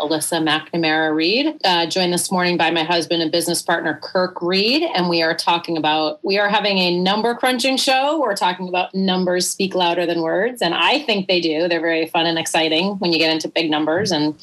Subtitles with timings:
[0.00, 4.82] Alyssa McNamara Reed, uh, joined this morning by my husband and business partner Kirk Reed,
[4.82, 8.20] and we are talking about we are having a number crunching show.
[8.20, 11.68] We're talking about numbers speak louder than words, and I think they do.
[11.68, 14.34] They're very fun and exciting when you get into big numbers and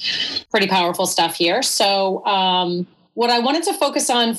[0.51, 1.61] pretty powerful stuff here.
[1.61, 4.35] So, um, what I wanted to focus on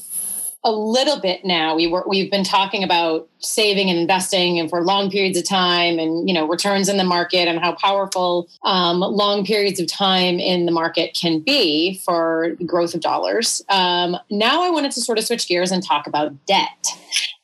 [0.68, 4.82] a little bit now, we were we've been talking about saving and investing and for
[4.82, 9.00] long periods of time, and you know returns in the market and how powerful um,
[9.00, 13.62] long periods of time in the market can be for growth of dollars.
[13.68, 16.86] Um, now, I wanted to sort of switch gears and talk about debt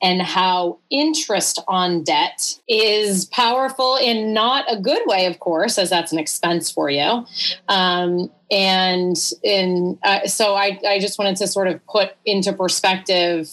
[0.02, 5.90] and how interest on debt is powerful in not a good way, of course, as
[5.90, 7.24] that's an expense for you.
[7.68, 13.48] Um, and in uh, so I, I just wanted to sort of put into perspective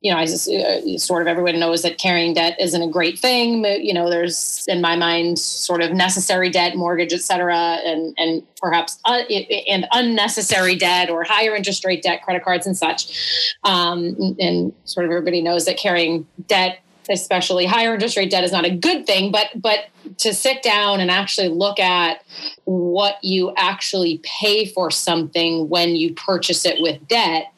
[0.00, 3.18] you know, I just uh, sort of everyone knows that carrying debt isn't a great
[3.18, 3.64] thing.
[3.64, 8.42] You know, there's in my mind sort of necessary debt, mortgage, et cetera, and and
[8.60, 9.22] perhaps uh,
[9.68, 13.56] and unnecessary debt or higher interest rate debt, credit cards and such.
[13.64, 16.78] Um, and sort of everybody knows that carrying debt
[17.10, 19.86] especially higher interest rate debt is not a good thing but but
[20.18, 22.22] to sit down and actually look at
[22.64, 27.52] what you actually pay for something when you purchase it with debt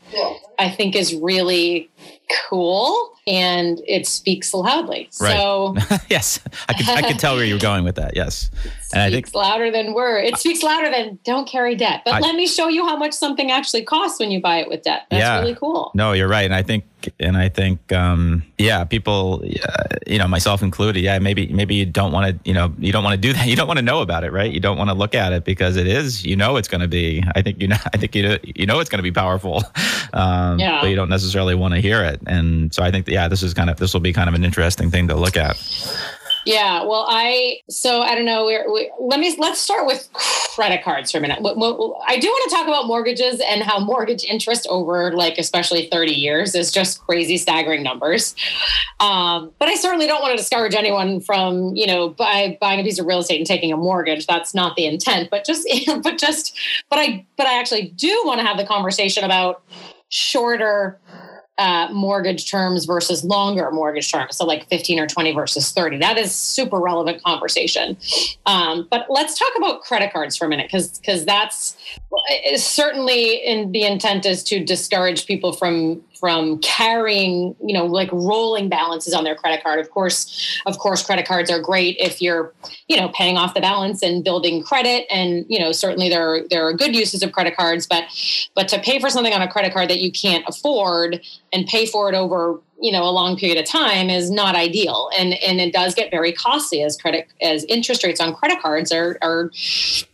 [0.59, 1.91] i think is really
[2.49, 5.09] cool and it speaks loudly.
[5.21, 5.37] Right.
[5.37, 5.75] so
[6.11, 8.17] yes, I could I could tell where you were going with that.
[8.17, 8.51] Yes,
[8.93, 12.03] and I think speaks louder than word it speaks louder than don't carry debt.
[12.05, 14.69] But I- let me show you how much something actually costs when you buy it
[14.69, 15.03] with debt.
[15.11, 15.41] That's Yeah.
[15.41, 15.91] really cool.
[15.95, 16.85] No, you're right, and I think
[17.19, 21.87] and I think um, yeah, people, uh, you know, myself included, yeah, maybe maybe you
[21.87, 23.47] don't want to, you know, you don't want to do that.
[23.51, 24.53] You don't want to know about it, right?
[24.53, 26.89] You don't want to look at it because it is, you know, it's going to
[26.89, 27.23] be.
[27.35, 29.63] I think you know, I think you know, you know, it's going to be powerful,
[30.13, 30.81] um, Yeah.
[30.81, 32.21] but you don't necessarily want to hear it.
[32.27, 34.35] And so I think that, yeah, this is kind of this will be kind of
[34.35, 35.57] an interesting thing to look at.
[36.47, 38.47] Yeah, well, I so I don't know.
[38.47, 40.09] We're, we, let me let's start with
[40.55, 41.39] credit cards for a minute.
[41.41, 46.13] I do want to talk about mortgages and how mortgage interest over like especially thirty
[46.13, 48.35] years is just crazy, staggering numbers.
[49.01, 52.83] Um, but I certainly don't want to discourage anyone from you know buy, buying a
[52.85, 54.27] piece of real estate and taking a mortgage.
[54.27, 55.31] That's not the intent.
[55.31, 55.69] But just
[56.03, 56.59] but just
[56.89, 59.63] but I but I actually do want to have the conversation about
[60.09, 60.99] shorter
[61.61, 64.39] uh, mortgage terms versus longer mortgage terms.
[64.39, 65.99] So, like 15 or 20 versus 30.
[65.99, 67.99] That is super relevant conversation.
[68.47, 71.77] Um, but let's talk about credit cards for a minute because because that's
[72.57, 78.69] certainly in the intent is to discourage people from from carrying, you know, like rolling
[78.69, 79.81] balances on their credit card.
[79.81, 82.53] Of course, of course, credit cards are great if you're,
[82.89, 85.07] you know, paying off the balance and building credit.
[85.11, 88.05] And you know, certainly there are, there are good uses of credit cards, but
[88.55, 91.21] but to pay for something on a credit card that you can't afford
[91.53, 95.11] and pay for it over you know a long period of time is not ideal.
[95.19, 98.93] And and it does get very costly as credit as interest rates on credit cards
[98.93, 99.51] are are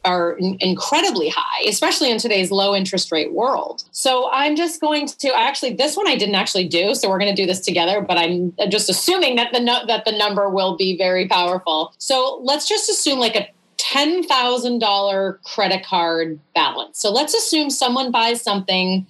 [0.04, 3.84] are incredibly high especially in today's low interest rate world.
[3.92, 7.34] So i'm just going to actually this one i didn't actually do so we're going
[7.34, 10.96] to do this together but i'm just assuming that the that the number will be
[10.96, 11.94] very powerful.
[11.98, 13.48] So let's just assume like a
[13.78, 17.00] $10,000 credit card balance.
[17.00, 19.06] So let's assume someone buys something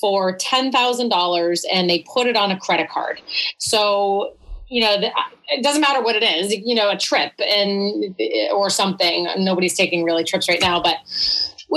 [0.00, 3.20] for $10,000 and they put it on a credit card.
[3.58, 4.34] So
[4.68, 4.96] you know
[5.48, 8.18] it doesn't matter what it is you know a trip and
[8.50, 10.96] or something nobody's taking really trips right now but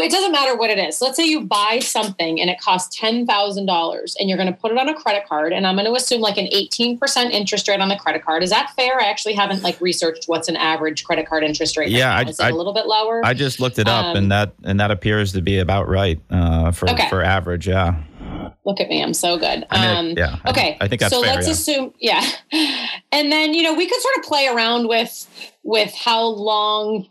[0.06, 1.02] it doesn't matter what it is.
[1.02, 4.78] Let's say you buy something and it costs $10,000 and you're going to put it
[4.78, 5.54] on a credit card.
[5.54, 8.44] And I'm going to assume like an 18% interest rate on the credit card.
[8.44, 9.00] Is that fair?
[9.00, 11.90] I actually haven't like researched what's an average credit card interest rate.
[11.90, 12.14] Yeah.
[12.14, 13.26] Right I, it a little bit lower?
[13.26, 16.20] I just looked it up um, and that, and that appears to be about right
[16.30, 17.10] uh, for, okay.
[17.10, 17.68] for average.
[17.68, 18.04] Yeah.
[18.66, 19.66] Look at me, I'm so good.
[19.70, 20.40] I mean, um, yeah.
[20.46, 20.78] Okay.
[20.82, 21.24] I think so.
[21.24, 21.54] Fair, let's yeah.
[21.54, 22.30] assume, yeah.
[23.12, 27.08] And then you know we could sort of play around with with how long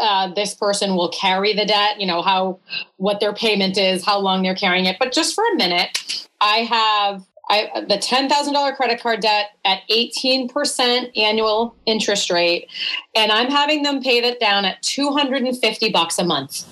[0.00, 2.58] uh, this person will carry the debt, you know, how,
[2.96, 4.96] what their payment is, how long they're carrying it.
[4.98, 11.18] But just for a minute, I have I, the $10,000 credit card debt at 18%
[11.18, 12.68] annual interest rate,
[13.16, 16.64] and I'm having them pay that down at 250 bucks a month,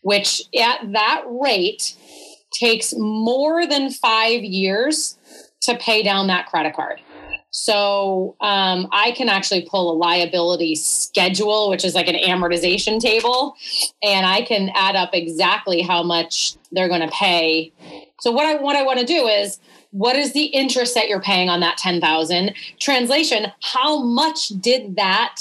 [0.00, 1.94] which at that rate
[2.50, 5.18] takes more than five years
[5.60, 7.00] to pay down that credit card.
[7.58, 13.56] So um, I can actually pull a liability schedule, which is like an amortization table,
[14.02, 17.72] and I can add up exactly how much they're going to pay.
[18.20, 19.58] So what I what I want to do is
[19.92, 22.54] what is the interest that you're paying on that 10,000?
[22.78, 25.36] Translation, how much did that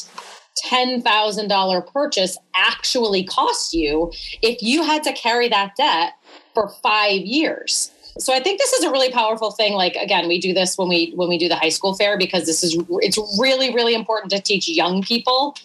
[0.72, 4.10] $10,000 purchase actually cost you
[4.42, 6.14] if you had to carry that debt
[6.54, 7.92] for 5 years?
[8.18, 9.74] So I think this is a really powerful thing.
[9.74, 12.46] Like again, we do this when we when we do the high school fair because
[12.46, 15.56] this is it's really really important to teach young people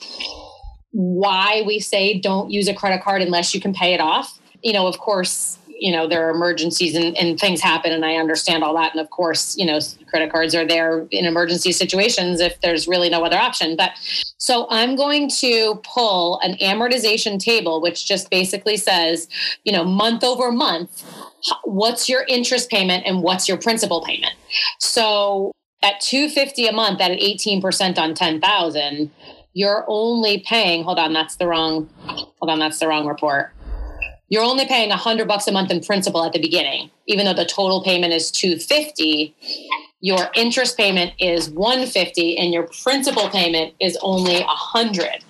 [0.93, 4.38] why we say don't use a credit card unless you can pay it off.
[4.62, 8.14] You know, of course, you know there are emergencies and, and things happen and i
[8.17, 12.41] understand all that and of course you know credit cards are there in emergency situations
[12.41, 13.93] if there's really no other option but
[14.37, 19.26] so i'm going to pull an amortization table which just basically says
[19.64, 21.02] you know month over month
[21.65, 24.35] what's your interest payment and what's your principal payment.
[24.79, 25.53] So
[25.83, 29.11] at 250 a month at 18% on 10,000,
[29.53, 33.53] you're only paying, hold on, that's the wrong, hold on, that's the wrong report.
[34.29, 37.45] You're only paying 100 bucks a month in principal at the beginning, even though the
[37.45, 39.35] total payment is 250
[40.01, 45.23] your interest payment is 150 and your principal payment is only 100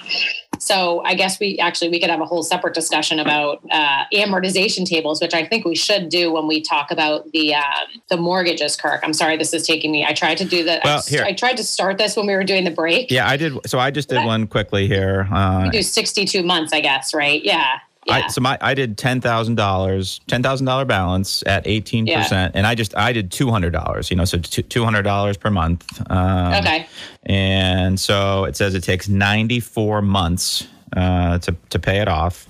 [0.60, 4.84] so I guess we actually we could have a whole separate discussion about uh, amortization
[4.84, 7.64] tables, which I think we should do when we talk about the um,
[8.08, 8.76] the mortgages.
[8.76, 10.04] Kirk, I'm sorry, this is taking me.
[10.04, 10.84] I tried to do that.
[10.84, 11.24] Well, I, here.
[11.24, 13.10] I tried to start this when we were doing the break.
[13.10, 13.58] Yeah, I did.
[13.66, 15.26] So I just did one quickly here.
[15.32, 17.42] Uh, we do 62 months, I guess, right?
[17.42, 17.80] Yeah.
[18.06, 18.14] Yeah.
[18.14, 22.22] I, so my I did ten thousand dollars, ten thousand dollar balance at eighteen yeah.
[22.22, 24.10] percent, and I just I did two hundred dollars.
[24.10, 26.00] You know, so two hundred dollars per month.
[26.10, 26.86] Um, okay.
[27.24, 30.66] And so it says it takes ninety four months
[30.96, 32.46] uh, to to pay it off.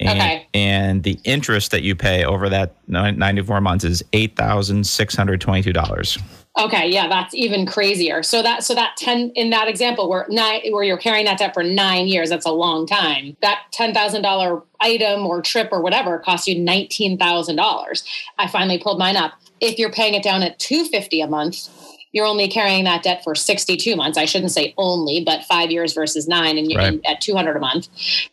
[0.00, 0.46] And, okay.
[0.52, 5.14] And the interest that you pay over that ninety four months is eight thousand six
[5.14, 6.18] hundred twenty two dollars.
[6.58, 8.22] Okay, yeah, that's even crazier.
[8.22, 11.54] So that so that ten in that example where nine where you're carrying that debt
[11.54, 13.36] for nine years, that's a long time.
[13.42, 18.02] That ten thousand dollar item or trip or whatever costs you nineteen thousand dollars.
[18.38, 19.34] I finally pulled mine up.
[19.60, 21.68] If you're paying it down at two fifty a month,
[22.10, 24.16] you're only carrying that debt for 62 months.
[24.16, 26.94] I shouldn't say only, but five years versus nine, and, right.
[26.94, 27.88] and at 200 a month,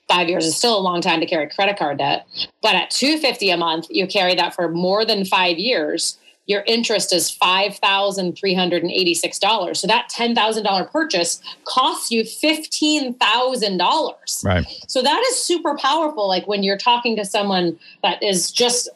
[0.08, 2.26] five years is still a long time to carry credit card debt.
[2.62, 6.18] But at 250 a month, you carry that for more than five years
[6.48, 9.78] your interest is $5,386.
[9.78, 14.46] So that $10,000 purchase costs you $15,000.
[14.46, 14.68] Right.
[14.88, 16.28] So that is super powerful.
[16.28, 18.90] Like when you're talking to someone that is just,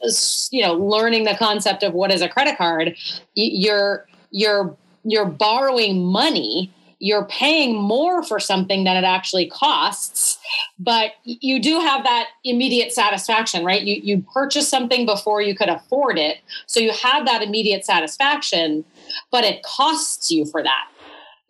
[0.52, 2.96] you know, learning the concept of what is a credit card,
[3.34, 10.38] you're, you're, you're borrowing money you're paying more for something than it actually costs
[10.78, 13.84] but you do have that immediate satisfaction right?
[13.84, 18.84] You you purchase something before you could afford it so you have that immediate satisfaction
[19.32, 20.90] but it costs you for that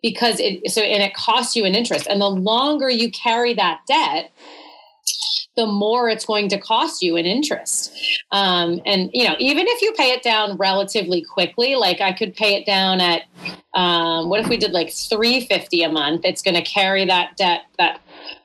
[0.02, 2.06] because it so and it costs you an interest.
[2.06, 4.32] And the longer you carry that debt
[5.56, 7.92] the more it's going to cost you in interest.
[8.30, 12.34] Um, and you know, even if you pay it down relatively quickly, like I could
[12.34, 13.22] pay it down at
[13.74, 16.22] um, what if we did like three fifty a month?
[16.24, 18.00] It's going to carry that debt that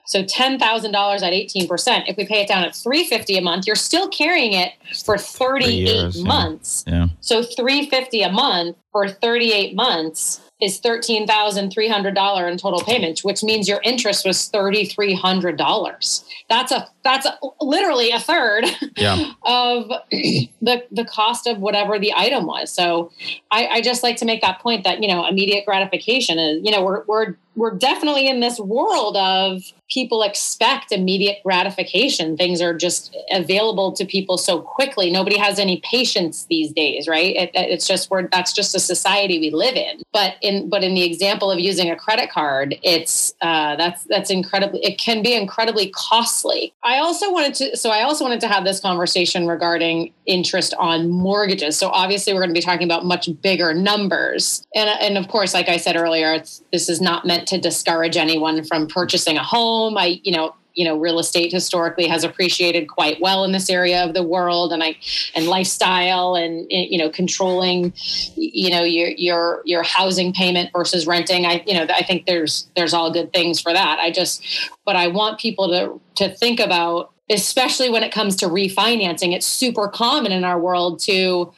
[0.05, 2.05] so ten thousand dollars at eighteen percent.
[2.07, 5.17] If we pay it down at three fifty a month, you're still carrying it for
[5.17, 6.83] thirty eight months.
[6.87, 6.93] Yeah.
[6.93, 7.07] yeah.
[7.21, 12.47] So three fifty a month for thirty eight months is thirteen thousand three hundred dollar
[12.47, 16.23] in total payments, which means your interest was thirty three hundred dollars.
[16.49, 19.33] That's a that's a, literally a third yeah.
[19.45, 22.71] of the the cost of whatever the item was.
[22.71, 23.11] So
[23.51, 26.71] I, I just like to make that point that you know immediate gratification is you
[26.71, 32.35] know we're we're we're definitely in this world of people expect immediate gratification.
[32.35, 35.11] Things are just available to people so quickly.
[35.11, 37.35] Nobody has any patience these days, right?
[37.35, 40.01] It, it's just we're that's just a society we live in.
[40.11, 44.29] But in but in the example of using a credit card, it's uh, that's that's
[44.29, 44.83] incredibly.
[44.83, 46.73] It can be incredibly costly.
[46.83, 51.09] I also wanted to so I also wanted to have this conversation regarding interest on
[51.09, 51.77] mortgages.
[51.77, 55.53] So obviously we're going to be talking about much bigger numbers, and and of course,
[55.53, 56.39] like I said earlier,
[56.71, 59.97] this is not meant to discourage anyone from purchasing a home.
[59.97, 64.03] I, you know, you know, real estate historically has appreciated quite well in this area
[64.03, 64.97] of the world, and I,
[65.33, 67.93] and lifestyle, and you know, controlling,
[68.35, 71.45] you know, your your your housing payment versus renting.
[71.45, 73.99] I, you know, I think there's there's all good things for that.
[73.99, 74.43] I just,
[74.85, 79.33] but I want people to to think about, especially when it comes to refinancing.
[79.33, 81.53] It's super common in our world to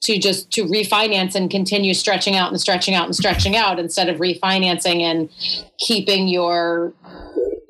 [0.00, 4.08] to just to refinance and continue stretching out and stretching out and stretching out instead
[4.08, 5.28] of refinancing and
[5.78, 6.92] keeping your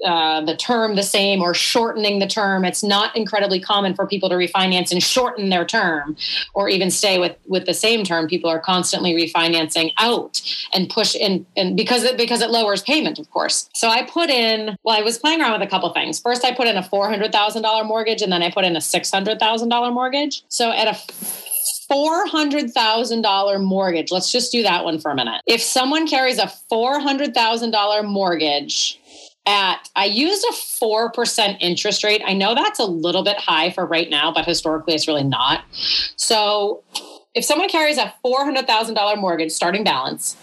[0.04, 2.64] uh, the term the same or shortening the term.
[2.64, 6.16] It's not incredibly common for people to refinance and shorten their term
[6.54, 8.28] or even stay with with the same term.
[8.28, 10.40] People are constantly refinancing out
[10.72, 13.68] and push in and because it because it lowers payment, of course.
[13.74, 16.20] So I put in well, I was playing around with a couple things.
[16.20, 18.76] First, I put in a four hundred thousand dollar mortgage, and then I put in
[18.76, 20.44] a six hundred thousand dollar mortgage.
[20.48, 20.94] So at a
[21.90, 24.12] $400,000 mortgage.
[24.12, 25.42] Let's just do that one for a minute.
[25.46, 29.00] If someone carries a $400,000 mortgage
[29.46, 32.22] at, I used a 4% interest rate.
[32.26, 35.64] I know that's a little bit high for right now, but historically it's really not.
[36.16, 36.82] So
[37.34, 40.36] if someone carries a $400,000 mortgage starting balance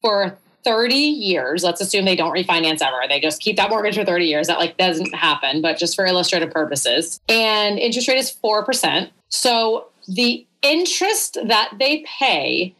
[0.00, 4.04] for 30 years let's assume they don't refinance ever they just keep that mortgage for
[4.04, 8.36] 30 years that like doesn't happen but just for illustrative purposes and interest rate is
[8.44, 12.74] 4% so the interest that they pay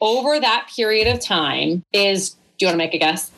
[0.00, 3.30] over that period of time is do you want to make a guess?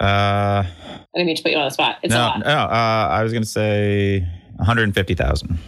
[0.00, 1.98] Uh, I didn't mean to put you on the spot.
[2.02, 2.38] It's no, a lot.
[2.40, 4.20] No, uh, I was going to say
[4.56, 5.58] 150,000.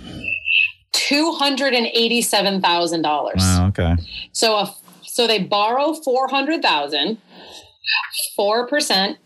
[0.93, 3.03] $287,000.
[3.03, 3.97] Wow, okay.
[4.33, 7.19] So a, so they borrow 400,000
[8.39, 9.17] 4%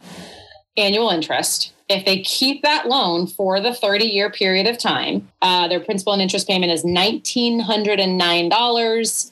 [0.77, 5.69] annual interest if they keep that loan for the 30 year period of time, uh,
[5.69, 9.31] their principal and interest payment is $1,909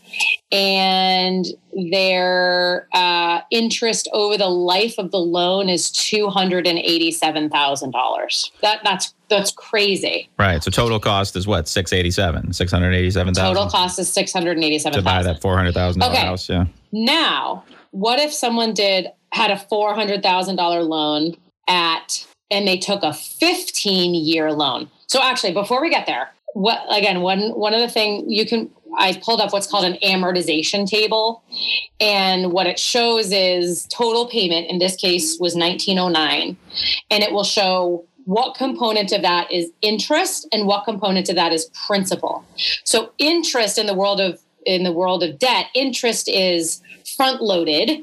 [0.53, 1.47] and
[1.91, 8.51] their uh, interest over the life of the loan is $287,000.
[8.61, 10.29] That, that's that's crazy.
[10.39, 10.63] Right.
[10.63, 11.67] So total cost is what?
[11.67, 13.43] 687, 687,000.
[13.43, 15.03] Total cost is 687,000.
[15.03, 16.19] To buy that $400,000 okay.
[16.19, 16.67] house, yeah.
[16.93, 21.35] Now, what if someone did had a $400,000 loan
[21.69, 24.91] at and they took a 15 year loan.
[25.07, 28.71] So actually, before we get there, what again, one one of the thing you can
[28.99, 31.43] I pulled up what's called an amortization table.
[32.01, 36.57] And what it shows is total payment in this case was 1909.
[37.11, 41.53] And it will show what component of that is interest and what component of that
[41.53, 42.45] is principal.
[42.85, 46.81] So interest in the world of in the world of debt, interest is
[47.17, 48.03] front loaded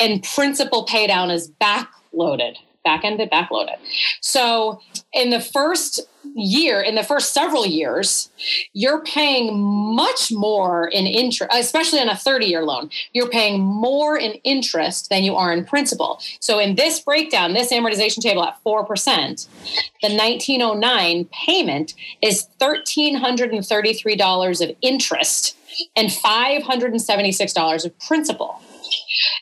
[0.00, 3.76] and principal pay down is back loaded back ended, backloaded.
[4.20, 4.80] So
[5.12, 6.00] in the first
[6.34, 8.30] year, in the first several years,
[8.72, 12.88] you're paying much more in interest, especially on a 30 year loan.
[13.12, 16.20] You're paying more in interest than you are in principal.
[16.40, 18.86] So in this breakdown, this amortization table at 4%,
[20.00, 25.56] the 1909 payment is $1,333 of interest
[25.96, 28.62] and $576 of principal.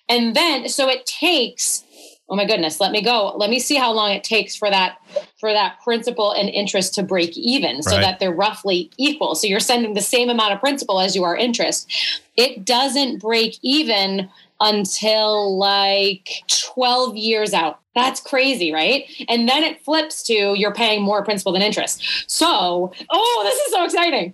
[0.08, 1.84] And then, so it takes
[2.30, 4.98] oh my goodness let me go let me see how long it takes for that
[5.38, 8.00] for that principal and interest to break even so right.
[8.00, 11.36] that they're roughly equal so you're sending the same amount of principal as you are
[11.36, 11.92] interest
[12.36, 14.28] it doesn't break even
[14.60, 19.04] until like 12 years out that's crazy, right?
[19.28, 22.30] And then it flips to you're paying more principal than interest.
[22.30, 24.32] So, oh, this is so exciting.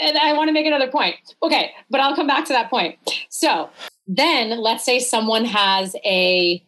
[0.00, 1.14] and I want to make another point.
[1.42, 2.98] Okay, but I'll come back to that point.
[3.28, 3.70] So,
[4.08, 6.62] then let's say someone has a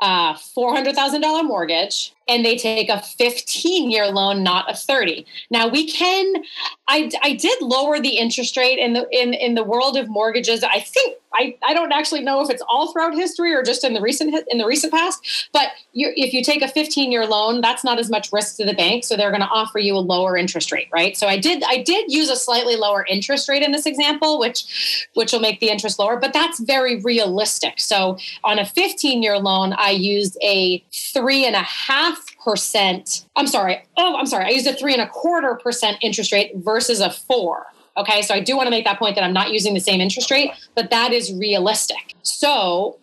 [0.00, 5.26] uh, $400,000 mortgage and they take a 15 year loan, not a 30.
[5.50, 6.44] Now we can,
[6.86, 10.62] I, I did lower the interest rate in the in, in the world of mortgages.
[10.62, 13.94] I think I, I don't actually know if it's all throughout history or just in
[13.94, 15.48] the recent in the recent past.
[15.52, 18.64] But you, if you take a 15 year loan, that's not as much risk to
[18.64, 21.16] the bank, so they're going to offer you a lower interest rate, right?
[21.16, 25.08] So I did I did use a slightly lower interest rate in this example, which
[25.14, 27.78] which will make the interest lower, but that's very realistic.
[27.78, 33.26] So on a 15 year loan, I used a three and a half percent.
[33.36, 33.82] I'm sorry.
[33.96, 34.46] Oh, I'm sorry.
[34.46, 37.66] I used a three and a quarter percent interest rate versus a four.
[37.96, 40.00] Okay, so I do want to make that point that I'm not using the same
[40.00, 42.14] interest rate, but that is realistic.
[42.22, 42.98] So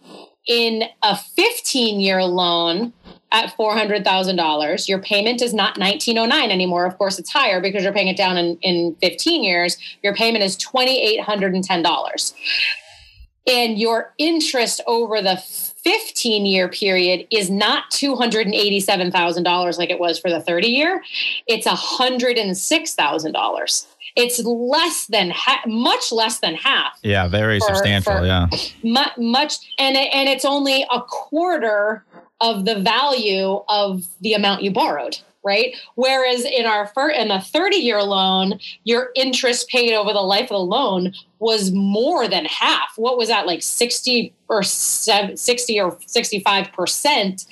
[0.47, 2.93] in a 15 year loan
[3.31, 6.85] at $400,000, your payment is not 1909 anymore.
[6.85, 9.77] Of course, it's higher because you're paying it down in, in 15 years.
[10.01, 12.33] Your payment is $2,810.
[13.45, 15.35] And your interest over the
[15.87, 21.01] 15 year period is not $287,000 like it was for the 30 year,
[21.47, 23.85] it's $106,000
[24.17, 26.97] it's less than ha- much less than half.
[27.03, 28.17] Yeah, very for, substantial.
[28.17, 28.47] For yeah,
[28.83, 32.03] much, much, and it, and it's only a quarter
[32.41, 35.75] of the value of the amount you borrowed right?
[35.95, 40.43] Whereas in our first, in a 30 year loan, your interest paid over the life
[40.43, 42.93] of the loan was more than half.
[42.97, 47.45] What was that like 60 or 60 or 65 percent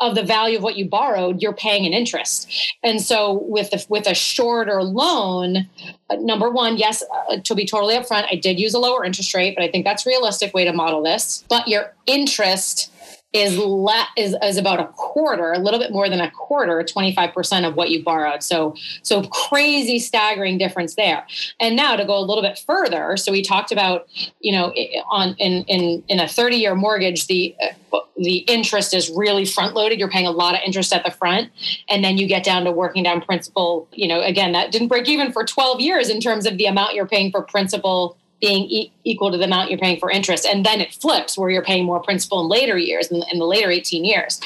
[0.00, 1.40] of the value of what you borrowed?
[1.40, 5.68] You're paying an interest, and so with the, with a shorter loan,
[6.10, 9.34] uh, number one, yes, uh, to be totally upfront, I did use a lower interest
[9.34, 11.44] rate, but I think that's a realistic way to model this.
[11.48, 12.90] But your interest
[13.32, 17.66] is le- is, is about a quarter, a little bit more than a quarter, 25%
[17.66, 18.42] of what you borrowed.
[18.42, 21.26] So so crazy staggering difference there.
[21.60, 24.08] And now to go a little bit further, so we talked about,
[24.40, 24.72] you know,
[25.10, 27.54] on in in in a 30-year mortgage, the
[27.92, 29.98] uh, the interest is really front loaded.
[29.98, 31.50] You're paying a lot of interest at the front
[31.88, 35.08] and then you get down to working down principal, you know, again, that didn't break
[35.08, 38.92] even for 12 years in terms of the amount you're paying for principal being e-
[39.04, 40.46] equal to the amount you're paying for interest.
[40.46, 43.44] And then it flips where you're paying more principal in later years, in, in the
[43.44, 44.40] later 18 years.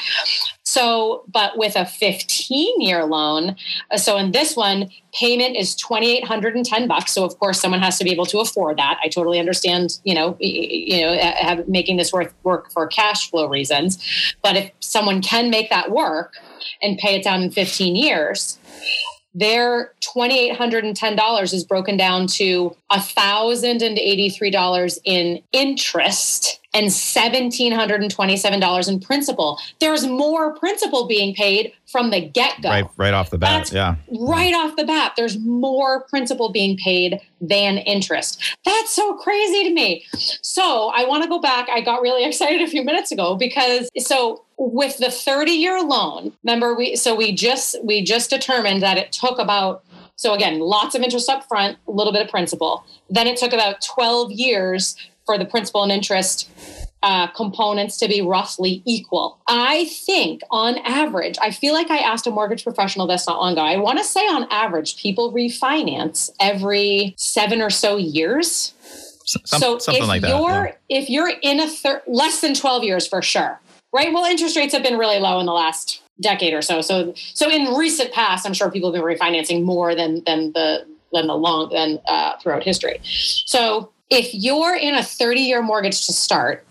[0.63, 3.55] So, but with a 15 year loan,
[3.91, 7.13] uh, so in this one, payment is 2,810 bucks.
[7.13, 8.99] So of course, someone has to be able to afford that.
[9.03, 13.47] I totally understand, you know, you know, have, making this worth work for cash flow
[13.47, 13.97] reasons.
[14.41, 16.33] But if someone can make that work
[16.81, 18.57] and pay it down in 15 years,
[19.35, 29.59] their $2,810 is broken down to $1,083 in interest and $1,727 in principal.
[29.79, 32.69] There's more principal being paid from the get go.
[32.69, 33.59] Right, right off the bat.
[33.59, 33.95] That's yeah.
[34.19, 38.57] Right off the bat, there's more principal being paid than interest.
[38.65, 40.03] That's so crazy to me.
[40.41, 41.69] So I want to go back.
[41.69, 46.33] I got really excited a few minutes ago because so with the 30 year loan,
[46.43, 49.85] remember we so we just we just determined that it took about
[50.17, 52.85] so again, lots of interest up front, a little bit of principal.
[53.09, 56.49] Then it took about 12 years for the principal and interest
[57.03, 59.39] uh, components to be roughly equal.
[59.47, 63.53] I think on average, I feel like I asked a mortgage professional this not long
[63.53, 63.61] ago.
[63.61, 68.73] I want to say on average, people refinance every seven or so years.
[69.25, 70.29] Some, so something if like that.
[70.29, 71.01] You're, yeah.
[71.01, 73.59] If you're in a thir- less than 12 years for sure,
[73.93, 74.11] right?
[74.11, 76.81] Well, interest rates have been really low in the last decade or so.
[76.81, 80.85] So, so in recent past, I'm sure people have been refinancing more than than the
[81.11, 82.99] than the long than uh, throughout history.
[83.03, 86.65] So, if you're in a 30 year mortgage to start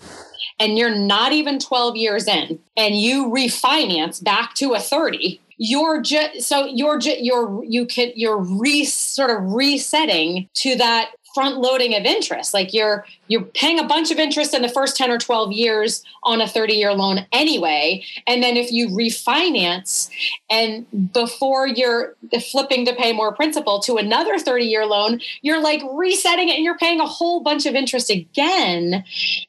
[0.59, 6.01] and you're not even 12 years in and you refinance back to a 30 you're
[6.01, 11.59] just so you're just you're you can you're re sort of resetting to that front
[11.59, 12.55] loading of interest.
[12.55, 16.05] Like you're you're paying a bunch of interest in the first 10 or 12 years
[16.23, 18.05] on a 30 year loan anyway.
[18.27, 20.09] And then if you refinance
[20.49, 22.14] and before you're
[22.53, 26.64] flipping to pay more principal to another 30 year loan you're like resetting it and
[26.64, 29.05] you're paying a whole bunch of interest again.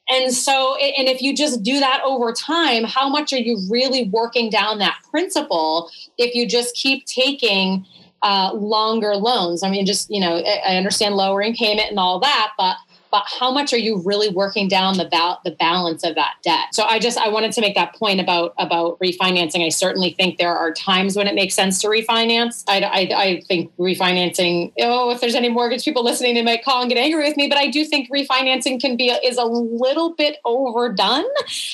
[0.08, 4.08] And so and if you just do that over time how much are you really
[4.08, 7.86] working down that principal if you just keep taking
[8.22, 9.62] uh, longer loans.
[9.62, 12.76] I mean, just you know, I understand lowering payment and all that, but
[13.10, 16.66] but how much are you really working down the ba- the balance of that debt?
[16.72, 19.64] So I just I wanted to make that point about about refinancing.
[19.64, 22.64] I certainly think there are times when it makes sense to refinance.
[22.68, 24.72] I, I, I think refinancing.
[24.80, 27.48] Oh, if there's any mortgage people listening, they might call and get angry with me.
[27.48, 31.24] But I do think refinancing can be is a little bit overdone.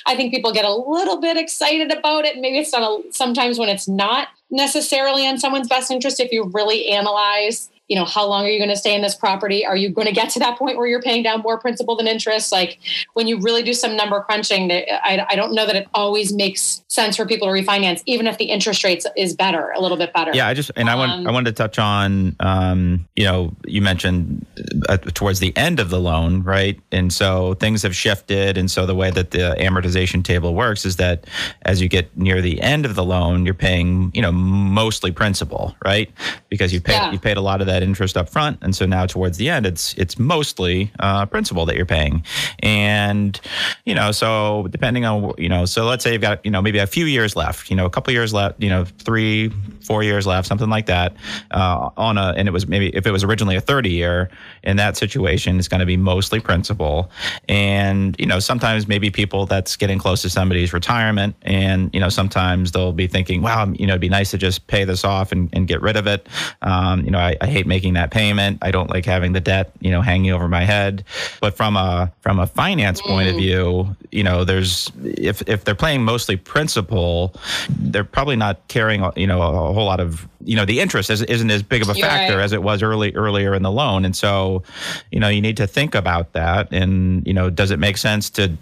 [0.06, 2.36] I think people get a little bit excited about it.
[2.38, 6.44] Maybe it's not a, sometimes when it's not necessarily in someone's best interest if you
[6.52, 9.66] really analyze you know, how long are you going to stay in this property?
[9.66, 12.06] Are you going to get to that point where you're paying down more principal than
[12.06, 12.50] interest?
[12.50, 12.78] Like
[13.12, 16.82] when you really do some number crunching, I, I don't know that it always makes
[16.88, 20.14] sense for people to refinance, even if the interest rates is better, a little bit
[20.14, 20.30] better.
[20.32, 23.54] Yeah, I just and I want um, I wanted to touch on, um, you know,
[23.66, 24.46] you mentioned
[24.88, 26.80] uh, towards the end of the loan, right?
[26.92, 30.96] And so things have shifted, and so the way that the amortization table works is
[30.96, 31.26] that
[31.66, 35.76] as you get near the end of the loan, you're paying, you know, mostly principal,
[35.84, 36.10] right?
[36.48, 37.12] Because you paid yeah.
[37.12, 39.66] you paid a lot of that interest up front, and so now towards the end,
[39.66, 42.24] it's it's mostly uh, principal that you're paying,
[42.60, 43.40] and
[43.84, 46.78] you know, so depending on you know, so let's say you've got you know maybe
[46.78, 49.50] a few years left, you know, a couple years left, you know, three
[49.82, 51.14] four years left, something like that,
[51.50, 54.30] uh, on a and it was maybe if it was originally a 30 year,
[54.62, 57.10] in that situation, it's going to be mostly principal,
[57.48, 62.08] and you know sometimes maybe people that's getting close to somebody's retirement, and you know
[62.08, 65.32] sometimes they'll be thinking, wow, you know, it'd be nice to just pay this off
[65.32, 66.28] and, and get rid of it.
[66.62, 68.58] Um, you know, I, I hate making that payment.
[68.62, 71.04] I don't like having the debt, you know, hanging over my head.
[71.40, 73.38] But from a from a finance point of mm.
[73.38, 77.34] view, you know, there's if if they're playing mostly principal,
[77.68, 81.50] they're probably not carrying you know a whole lot of you know the interest isn't
[81.50, 82.44] as big of a factor right.
[82.44, 84.62] as it was early earlier in the loan, and so
[85.10, 86.68] you know you need to think about that.
[86.72, 88.52] And you know, does it make sense to,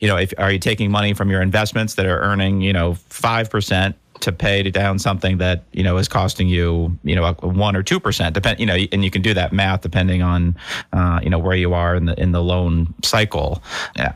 [0.00, 2.94] you know, if are you taking money from your investments that are earning you know
[3.08, 7.76] five percent to pay down something that you know is costing you you know one
[7.76, 10.56] or two percent depend you know and you can do that math depending on
[10.92, 13.62] uh, you know where you are in the in the loan cycle.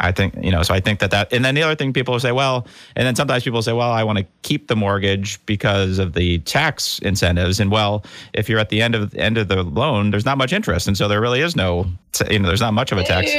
[0.01, 2.19] I think you know so i think that that and then the other thing people
[2.21, 5.99] say well and then sometimes people say well i want to keep the mortgage because
[5.99, 9.49] of the tax incentives and well if you're at the end of the end of
[9.49, 11.87] the loan there's not much interest and so there really is no
[12.29, 13.33] you know there's not much of a tax.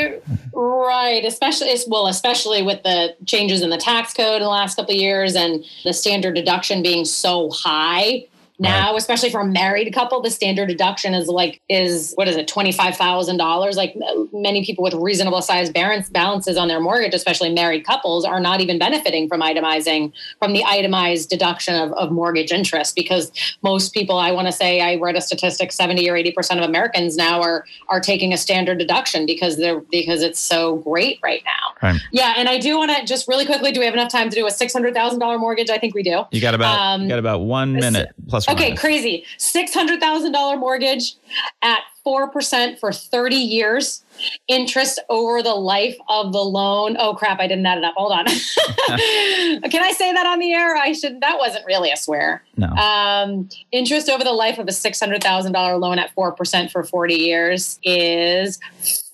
[0.53, 4.93] Right especially well especially with the changes in the tax code in the last couple
[4.93, 8.25] of years and the standard deduction deduction being so high
[8.61, 8.97] now, right.
[8.97, 12.71] especially for a married couple, the standard deduction is like is what is it, twenty
[12.71, 13.75] five thousand dollars?
[13.75, 13.95] Like
[14.31, 18.61] many people with reasonable size balance balances on their mortgage, especially married couples, are not
[18.61, 23.31] even benefiting from itemizing from the itemized deduction of, of mortgage interest because
[23.63, 26.69] most people, I want to say, I read a statistic, seventy or eighty percent of
[26.69, 31.41] Americans now are are taking a standard deduction because they're because it's so great right
[31.45, 31.73] now.
[31.81, 31.99] Right.
[32.11, 33.71] Yeah, and I do want to just really quickly.
[33.71, 35.71] Do we have enough time to do a six hundred thousand dollar mortgage?
[35.71, 36.25] I think we do.
[36.29, 38.50] You got about um, you got about one minute plus.
[38.51, 39.23] Okay, crazy.
[39.37, 41.15] $600,000 mortgage
[41.61, 44.03] at 4% for 30 years,
[44.47, 46.95] interest over the life of the loan.
[46.99, 47.93] Oh crap, I didn't add it up.
[47.95, 48.25] Hold on.
[48.27, 50.75] Can I say that on the air?
[50.75, 52.43] I should that wasn't really a swear.
[52.57, 52.67] No.
[52.69, 58.59] Um, interest over the life of a $600,000 loan at 4% for 40 years is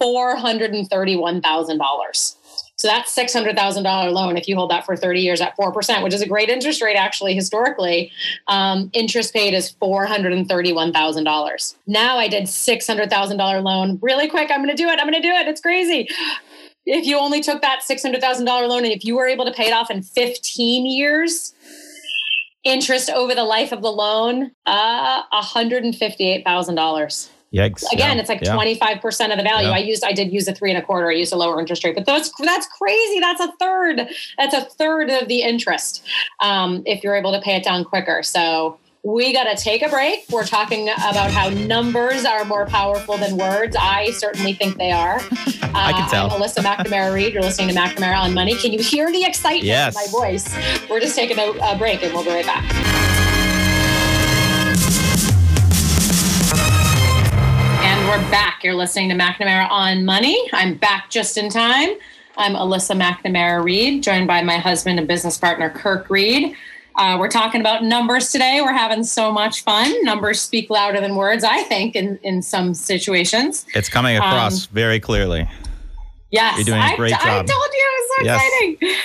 [0.02, 2.36] $431,000.
[2.78, 6.22] So that's $600,000 loan if you hold that for 30 years at 4%, which is
[6.22, 8.12] a great interest rate actually historically.
[8.48, 11.76] Um, interest paid is $431,000.
[11.88, 14.52] Now I did $600,000 loan really quick.
[14.52, 15.00] I'm going to do it.
[15.00, 15.48] I'm going to do it.
[15.48, 16.08] It's crazy.
[16.86, 19.74] If you only took that $600,000 loan and if you were able to pay it
[19.74, 21.56] off in 15 years,
[22.64, 27.30] interest over the life of the loan, uh, $158,000.
[27.54, 27.84] Yikes.
[27.94, 28.22] Again, yeah.
[28.22, 29.70] it's like twenty five percent of the value.
[29.70, 29.76] Yeah.
[29.76, 31.10] I used, I did use a three and a quarter.
[31.10, 33.20] I used a lower interest rate, but that's that's crazy.
[33.20, 34.02] That's a third.
[34.38, 36.06] That's a third of the interest
[36.42, 38.22] um, if you're able to pay it down quicker.
[38.22, 40.26] So we got to take a break.
[40.30, 43.76] We're talking about how numbers are more powerful than words.
[43.80, 45.20] I certainly think they are.
[45.20, 45.22] Uh,
[45.74, 46.30] I can tell.
[46.30, 47.34] I'm Alyssa McNamara Reed.
[47.34, 48.56] You're listening to McNamara on Money.
[48.56, 49.96] Can you hear the excitement yes.
[49.96, 50.54] in my voice?
[50.90, 53.27] We're just taking a, a break and we'll be right back.
[58.08, 58.64] We're back.
[58.64, 60.50] You're listening to McNamara on Money.
[60.54, 61.90] I'm back just in time.
[62.38, 66.56] I'm Alyssa McNamara Reed, joined by my husband and business partner, Kirk Reed.
[66.96, 68.62] Uh, we're talking about numbers today.
[68.62, 69.94] We're having so much fun.
[70.06, 73.66] Numbers speak louder than words, I think, in, in some situations.
[73.74, 75.46] It's coming across um, very clearly.
[76.32, 77.28] Yes, you're doing a great I, job.
[77.28, 78.42] I told you it was so yes.
[78.46, 79.00] exciting.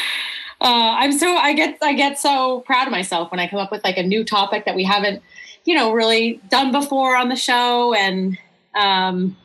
[0.60, 3.72] Uh, I'm so I get I get so proud of myself when I come up
[3.72, 5.24] with like a new topic that we haven't,
[5.64, 8.38] you know, really done before on the show, and
[8.74, 9.36] um,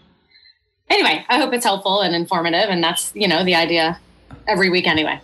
[0.89, 3.99] anyway, I hope it's helpful and informative, and that's you know the idea
[4.47, 5.19] every week anyway.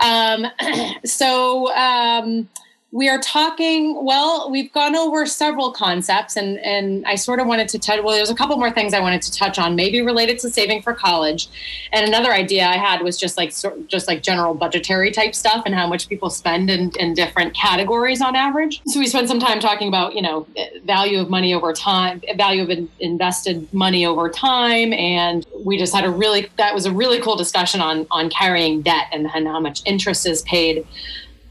[0.00, 0.46] Um,
[1.04, 2.48] so um,
[2.92, 7.68] we are talking well we've gone over several concepts and and i sort of wanted
[7.68, 10.38] to touch well there's a couple more things i wanted to touch on maybe related
[10.38, 11.48] to saving for college.
[11.92, 15.62] And another idea i had was just like sort just like general budgetary type stuff
[15.66, 18.82] and how much people spend in, in different categories on average.
[18.86, 20.46] So we spent some time talking about you know
[20.84, 24.92] value of money over time value of invested money over time.
[24.92, 28.82] And we just had a really that was a really cool discussion on on carrying
[28.82, 30.86] debt and, and how much interest is paid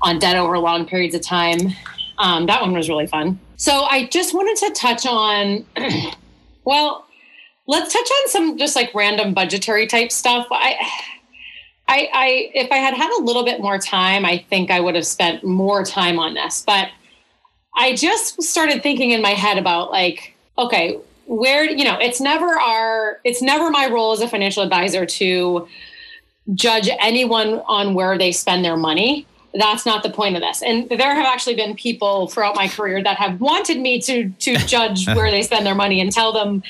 [0.02, 1.60] on debt over long periods of time.
[2.18, 3.40] Um, that one was really fun.
[3.58, 5.66] So I just wanted to touch on
[6.64, 7.06] Well,
[7.68, 10.48] let's touch on some just like random budgetary type stuff.
[10.52, 10.76] I,
[11.88, 14.96] I, I, if I had had a little bit more time, I think I would
[14.96, 16.64] have spent more time on this.
[16.66, 16.90] But
[17.76, 22.60] I just started thinking in my head about like, okay, where you know, it's never
[22.60, 25.68] our, it's never my role as a financial advisor to
[26.54, 30.62] judge anyone on where they spend their money that's not the point of this.
[30.62, 34.56] And there have actually been people throughout my career that have wanted me to to
[34.68, 36.64] judge where they spend their money and tell them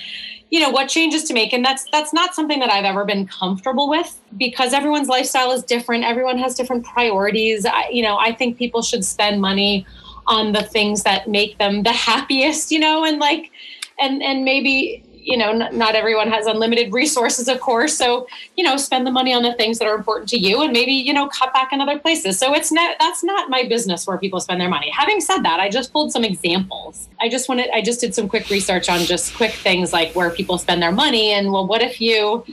[0.49, 1.53] you know what changes to make.
[1.53, 5.63] And that's that's not something that i've ever been comfortable with because everyone's lifestyle is
[5.63, 6.03] different.
[6.03, 7.65] Everyone has different priorities.
[7.65, 9.85] I, you know i think people should spend money
[10.27, 13.51] on the things that make them the happiest you know and like
[13.99, 17.97] and and maybe you know, n- not everyone has unlimited resources, of course.
[17.97, 20.73] So, you know, spend the money on the things that are important to you and
[20.73, 22.39] maybe, you know, cut back in other places.
[22.39, 24.89] So it's not, that's not my business where people spend their money.
[24.89, 27.09] Having said that, I just pulled some examples.
[27.19, 30.29] I just wanted, I just did some quick research on just quick things like where
[30.29, 31.31] people spend their money.
[31.31, 32.45] And well, what if you,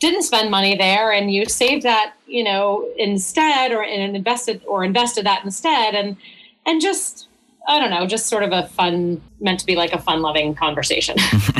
[0.00, 5.26] didn't spend money there and you saved that you know instead or invested or invested
[5.26, 6.16] that instead and
[6.64, 7.28] and just
[7.70, 10.56] I don't know, just sort of a fun, meant to be like a fun loving
[10.56, 11.16] conversation.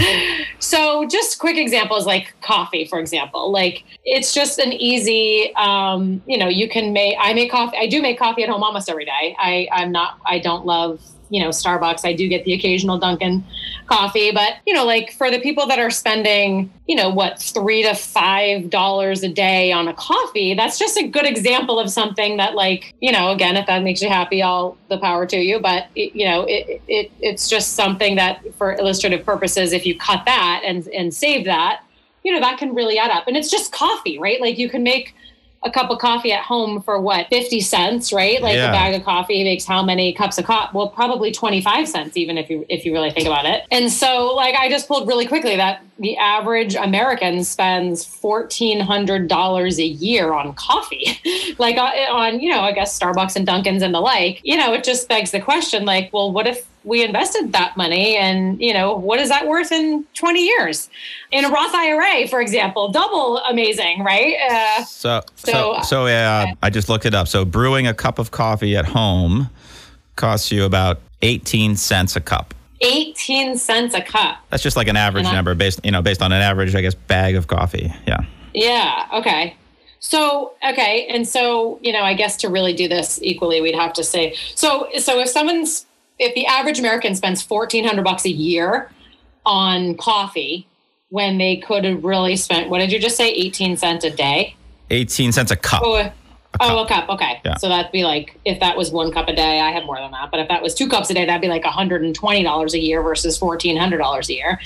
[0.58, 3.52] so, just quick examples like coffee, for example.
[3.52, 7.86] Like, it's just an easy, um, you know, you can make, I make coffee, I
[7.86, 9.36] do make coffee at home almost every day.
[9.38, 13.44] I, I'm not, I don't love you know starbucks i do get the occasional dunkin
[13.86, 17.82] coffee but you know like for the people that are spending you know what three
[17.82, 22.36] to five dollars a day on a coffee that's just a good example of something
[22.36, 25.58] that like you know again if that makes you happy all the power to you
[25.58, 29.96] but it, you know it, it it's just something that for illustrative purposes if you
[29.98, 31.82] cut that and and save that
[32.22, 33.26] you know that can really add up.
[33.26, 34.40] And it's just coffee right?
[34.40, 35.14] Like you can make
[35.62, 38.40] a cup of coffee at home for what 50 cents right?
[38.40, 38.70] Like yeah.
[38.70, 42.38] a bag of coffee makes how many cups of coffee well probably 25 cents even
[42.38, 43.64] if you if you really think about it.
[43.70, 49.84] And so like i just pulled really quickly that the average american spends $1400 a
[49.84, 51.18] year on coffee.
[51.58, 54.40] Like uh, on you know i guess starbucks and dunkins and the like.
[54.44, 58.16] You know it just begs the question like well what if we invested that money
[58.16, 60.88] and you know what is that worth in 20 years?
[61.30, 64.36] In a roth ira for example double amazing right?
[64.50, 67.28] Uh, so so so, so uh, i just looked it up.
[67.28, 69.50] So brewing a cup of coffee at home
[70.16, 72.54] costs you about 18 cents a cup.
[72.82, 74.38] 18 cents a cup.
[74.48, 76.94] That's just like an average number based you know based on an average i guess
[76.94, 78.24] bag of coffee yeah.
[78.54, 79.56] Yeah okay.
[80.00, 83.92] So okay, and so you know, I guess to really do this equally, we'd have
[83.94, 84.88] to say so.
[84.98, 85.86] So if someone's
[86.20, 88.90] if the average American spends fourteen hundred bucks a year
[89.44, 90.68] on coffee,
[91.08, 94.54] when they could have really spent what did you just say, eighteen cents a day?
[94.90, 95.82] Eighteen cents a cup.
[95.84, 96.10] Oh, uh,
[96.60, 97.08] a, oh, a cup.
[97.08, 97.56] Okay, yeah.
[97.56, 100.10] so that'd be like if that was one cup a day, I have more than
[100.12, 100.30] that.
[100.30, 102.42] But if that was two cups a day, that'd be like one hundred and twenty
[102.42, 104.60] dollars a year versus fourteen hundred dollars a year.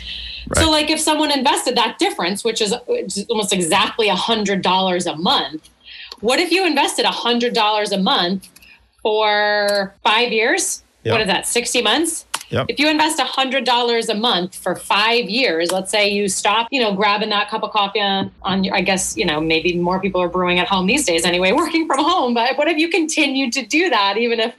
[0.49, 0.59] Right.
[0.59, 2.75] So, like if someone invested that difference, which is
[3.31, 5.71] almost exactly a hundred dollars a month,
[6.21, 8.49] what if you invested a hundred dollars a month
[9.03, 10.83] for five years?
[11.05, 11.13] Yep.
[11.13, 11.47] What is that?
[11.47, 12.27] 60 months?
[12.51, 12.67] Yep.
[12.69, 16.95] If you invest $100 a month for five years, let's say you stop, you know,
[16.95, 20.21] grabbing that cup of coffee on, on your, I guess, you know, maybe more people
[20.21, 22.35] are brewing at home these days anyway, working from home.
[22.35, 24.55] But what if you continued to do that, even if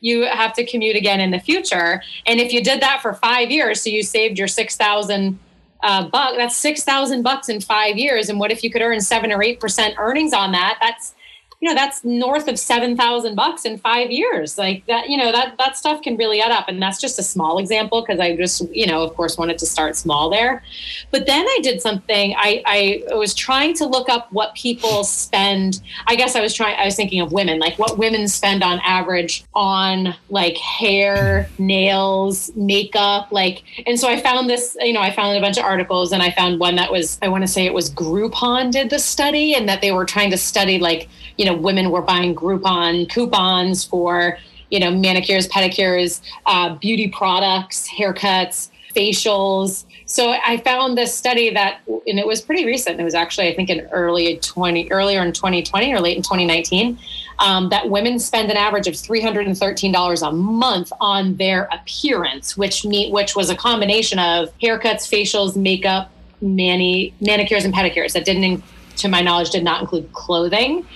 [0.00, 2.02] you have to commute again in the future?
[2.26, 5.38] And if you did that for five years, so you saved your 6,000
[5.82, 8.28] uh, buck, that's 6,000 bucks in five years.
[8.28, 10.78] And what if you could earn seven or 8% earnings on that?
[10.80, 11.14] That's
[11.60, 14.58] you know that's north of 7000 bucks in 5 years.
[14.58, 16.68] Like that you know that that stuff can really add up.
[16.68, 19.66] And that's just a small example because i just you know of course wanted to
[19.66, 20.62] start small there.
[21.10, 22.34] But then i did something.
[22.36, 25.82] I i was trying to look up what people spend.
[26.06, 28.80] I guess i was trying i was thinking of women like what women spend on
[28.84, 35.10] average on like hair nails makeup like and so i found this you know i
[35.10, 37.66] found a bunch of articles and i found one that was i want to say
[37.66, 41.44] it was groupon did the study and that they were trying to study like you
[41.44, 44.38] know, women were buying Groupon coupons for,
[44.70, 49.84] you know, manicures, pedicures, uh, beauty products, haircuts, facials.
[50.06, 52.98] So I found this study that, and it was pretty recent.
[52.98, 56.98] It was actually, I think, in early 20, earlier in 2020 or late in 2019,
[57.38, 63.12] um, that women spend an average of $313 a month on their appearance, which meet,
[63.12, 68.12] which was a combination of haircuts, facials, makeup, mani, manicures, and pedicures.
[68.12, 68.62] That didn't,
[68.98, 70.86] to my knowledge, did not include clothing.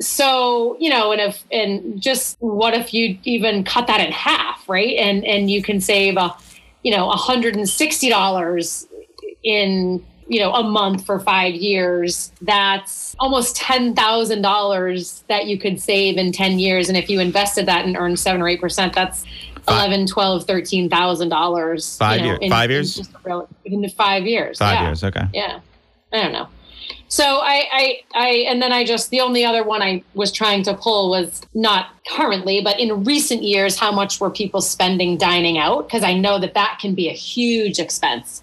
[0.00, 4.68] So, you know, and if and just what if you even cut that in half,
[4.68, 4.96] right?
[4.96, 6.34] And and you can save a,
[6.82, 8.86] you know, $160
[9.42, 16.16] in you know a month for five years that's almost $10000 that you could save
[16.16, 19.24] in 10 years and if you invested that and earned 7 or 8% that's
[19.68, 22.98] 11 12 13 thousand dollars Five year- five years?
[22.98, 24.86] in, real- in five years Five yeah.
[24.86, 25.04] years.
[25.04, 25.26] Okay.
[25.32, 25.60] yeah
[26.12, 26.48] i don't know
[27.08, 30.62] so I, I i and then i just the only other one i was trying
[30.64, 35.58] to pull was not currently but in recent years how much were people spending dining
[35.58, 35.86] out?
[35.86, 38.42] Because i know that that can be a huge expense.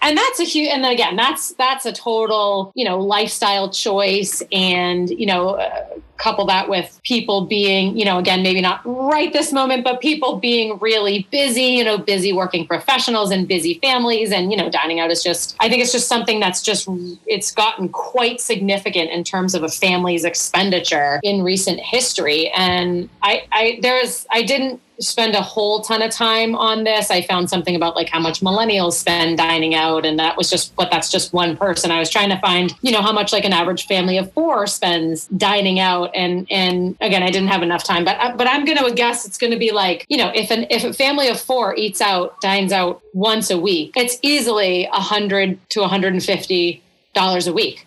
[0.00, 4.42] And that's a huge and then again that's that's a total you know lifestyle choice
[4.52, 5.84] and you know uh,
[6.22, 10.36] couple that with people being you know again maybe not right this moment but people
[10.36, 15.00] being really busy you know busy working professionals and busy families and you know dining
[15.00, 16.88] out is just i think it's just something that's just
[17.26, 22.50] it's gotten quite significant in terms of a family's expenditure in recent history.
[22.50, 27.10] And i i there's i didn't spend a whole ton of time on this.
[27.10, 30.74] I found something about like how much millennials spend dining out, and that was just,
[30.76, 31.90] but that's just one person.
[31.90, 34.66] I was trying to find, you know, how much like an average family of four
[34.66, 38.78] spends dining out, and and again, I didn't have enough time, but but I'm going
[38.78, 41.40] to guess it's going to be like, you know, if an if a family of
[41.40, 46.82] four eats out, dines out once a week, it's easily a hundred to 150
[47.14, 47.86] dollars a week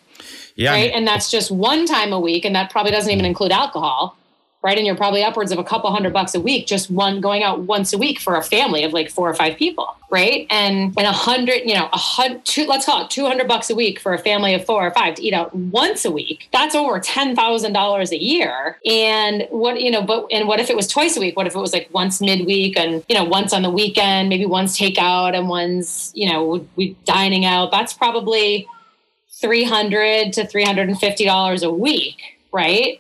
[0.56, 0.72] Yeah.
[0.72, 0.92] right?
[0.94, 4.18] And that's just one time a week, and that probably doesn't even include alcohol,
[4.66, 4.80] right?
[4.80, 7.60] And you're probably upwards of a couple hundred bucks a week, just one going out
[7.60, 10.48] once a week for a family of like four or five people, right?
[10.50, 13.70] And and a hundred, you know, a hundred, two, let's call it two hundred bucks
[13.70, 16.50] a week for a family of four or five to eat out once a week.
[16.52, 18.80] That's over ten thousand dollars a year.
[18.88, 21.38] And what you know, but and what if it was twice a week?
[21.38, 24.48] What if it was like once midweek and you know once on the weekend, maybe
[24.48, 27.70] once takeout and one's you know we dining out?
[27.70, 28.68] That's probably
[29.30, 33.00] 300 to 350 dollars a week right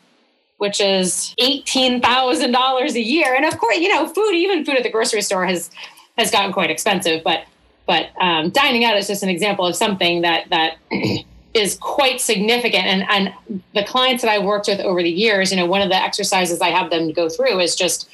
[0.57, 3.35] which is $18,000 a year.
[3.35, 5.69] And of course you know food even food at the grocery store has
[6.17, 7.45] has gotten quite expensive but
[7.85, 10.77] but um, dining out is just an example of something that that
[11.53, 12.85] is quite significant.
[12.85, 15.89] And and the clients that I worked with over the years you know one of
[15.89, 18.09] the exercises I have them go through is just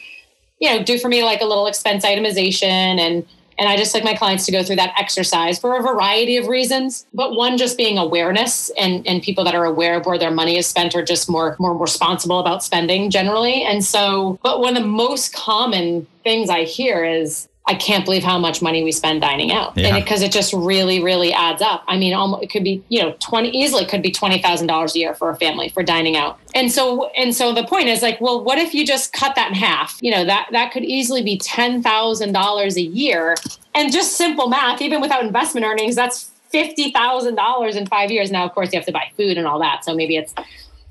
[0.60, 3.25] you know do for me like a little expense itemization and
[3.58, 6.48] and I just like my clients to go through that exercise for a variety of
[6.48, 7.06] reasons.
[7.14, 10.58] But one just being awareness and, and people that are aware of where their money
[10.58, 13.64] is spent are just more more responsible about spending generally.
[13.64, 18.21] And so, but one of the most common things I hear is I can't believe
[18.21, 19.77] how much money we spend dining out.
[19.77, 19.95] Yeah.
[19.95, 21.86] And because it, just really, really adds up.
[21.88, 25.15] I mean, almost, it could be, you know, 20 easily could be $20,000 a year
[25.15, 26.38] for a family for dining out.
[26.53, 29.49] And so, and so the point is like, well, what if you just cut that
[29.49, 29.97] in half?
[30.01, 33.36] You know, that, that could easily be $10,000 a year.
[33.73, 38.31] And just simple math, even without investment earnings, that's $50,000 in five years.
[38.31, 39.86] Now, of course, you have to buy food and all that.
[39.86, 40.34] So maybe it's,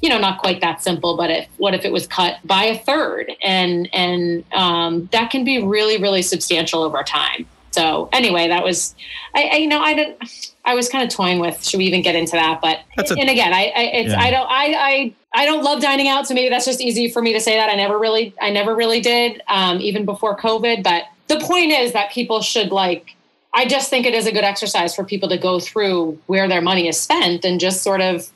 [0.01, 2.79] you know not quite that simple but if what if it was cut by a
[2.79, 3.33] third?
[3.43, 7.47] And and um, that can be really really substantial over time.
[7.73, 8.95] So anyway that was
[9.35, 12.03] i, I you know i didn't i was kind of toying with should we even
[12.03, 12.61] get into that?
[12.61, 14.21] But a- and again i I, it's, Yeah.
[14.21, 17.23] I don't I, I i don't love dining out so maybe that's just easy for
[17.23, 17.71] me to say that.
[17.71, 20.83] I never really i never really did um, even before covid.
[20.83, 23.15] But the point is that people should like
[23.53, 26.61] I just think it is a good exercise for people to go through where their
[26.61, 28.29] money is spent and just sort of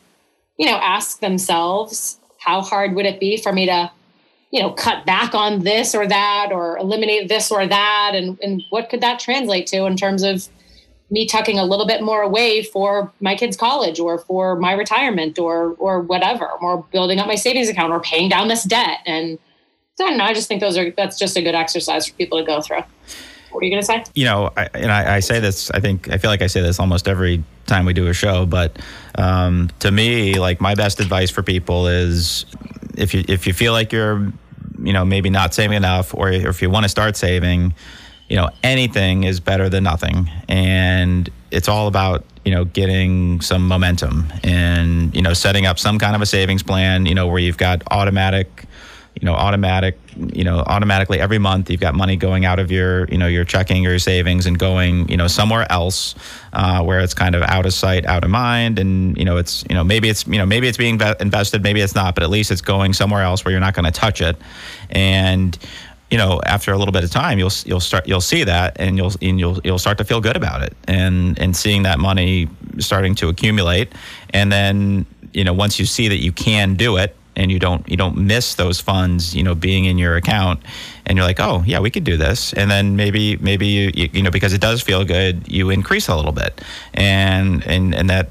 [0.58, 3.90] you know, ask themselves, how hard would it be for me to,
[4.50, 8.12] you know, cut back on this or that or eliminate this or that?
[8.14, 10.48] And, and what could that translate to in terms of
[11.10, 15.38] me tucking a little bit more away for my kids' college or for my retirement
[15.38, 18.98] or or whatever, or building up my savings account or paying down this debt.
[19.06, 19.38] And
[20.00, 22.38] I don't know, I just think those are that's just a good exercise for people
[22.38, 22.82] to go through.
[23.54, 24.02] What are you gonna say?
[24.14, 26.60] you know, I, and I, I say this, I think, I feel like I say
[26.60, 28.80] this almost every time we do a show, but
[29.14, 32.46] um, to me, like my best advice for people is
[32.96, 34.32] if you, if you feel like you're,
[34.82, 37.72] you know, maybe not saving enough or if you want to start saving,
[38.28, 40.28] you know, anything is better than nothing.
[40.48, 46.00] And it's all about, you know, getting some momentum and, you know, setting up some
[46.00, 48.64] kind of a savings plan, you know, where you've got automatic,
[49.20, 53.06] you know, automatic, you know, automatically every month you've got money going out of your,
[53.06, 56.14] you know, your checking or your savings and going, you know, somewhere else
[56.52, 59.64] uh, where it's kind of out of sight, out of mind, and you know, it's,
[59.68, 62.30] you know, maybe it's, you know, maybe it's being invested, maybe it's not, but at
[62.30, 64.36] least it's going somewhere else where you're not going to touch it,
[64.90, 65.56] and
[66.10, 68.96] you know, after a little bit of time, you'll you'll start you'll see that, and
[68.96, 72.48] you'll and you'll you'll start to feel good about it, and and seeing that money
[72.78, 73.92] starting to accumulate,
[74.30, 77.88] and then you know, once you see that you can do it, and you don't
[77.88, 80.60] you don't miss those funds, you know, being in your account,
[81.06, 84.08] and you're like, oh yeah, we could do this, and then maybe maybe you you,
[84.12, 86.60] you know because it does feel good, you increase a little bit,
[86.94, 88.28] and and and that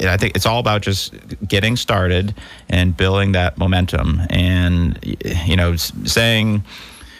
[0.00, 1.14] and I think it's all about just
[1.46, 2.34] getting started
[2.68, 4.98] and building that momentum, and
[5.46, 6.64] you know, saying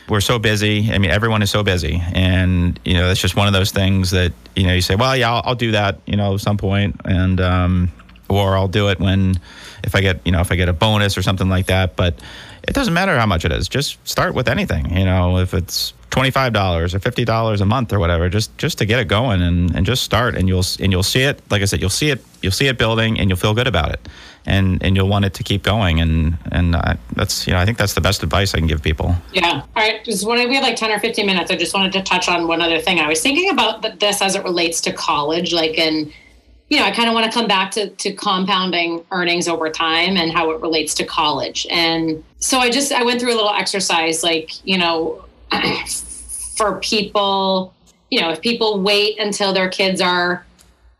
[0.08, 0.92] we're so busy.
[0.92, 4.10] I mean, everyone is so busy, and you know, it's just one of those things
[4.10, 7.00] that you know you say, well, yeah, I'll, I'll do that, you know, some point,
[7.04, 7.92] and um,
[8.28, 9.40] or I'll do it when
[9.84, 11.96] if I get you know if I get a bonus or something like that.
[11.96, 12.20] But
[12.66, 13.68] it doesn't matter how much it is.
[13.68, 14.96] Just start with anything.
[14.96, 18.56] You know, if it's twenty five dollars or fifty dollars a month or whatever, just
[18.58, 21.40] just to get it going and, and just start and you'll and you'll see it.
[21.50, 23.92] Like I said, you'll see it you'll see it building and you'll feel good about
[23.92, 24.00] it,
[24.46, 26.00] and and you'll want it to keep going.
[26.00, 28.82] And and uh, that's you know I think that's the best advice I can give
[28.82, 29.14] people.
[29.32, 29.62] Yeah.
[29.62, 30.04] All right.
[30.04, 32.48] Just when we have like ten or fifteen minutes, I just wanted to touch on
[32.48, 32.98] one other thing.
[32.98, 36.12] I was thinking about this as it relates to college, like and
[36.68, 40.16] you know, I kind of want to come back to, to compounding earnings over time
[40.16, 41.66] and how it relates to college.
[41.70, 45.24] And so I just I went through a little exercise, like you know,
[46.56, 47.74] for people,
[48.10, 50.44] you know, if people wait until their kids are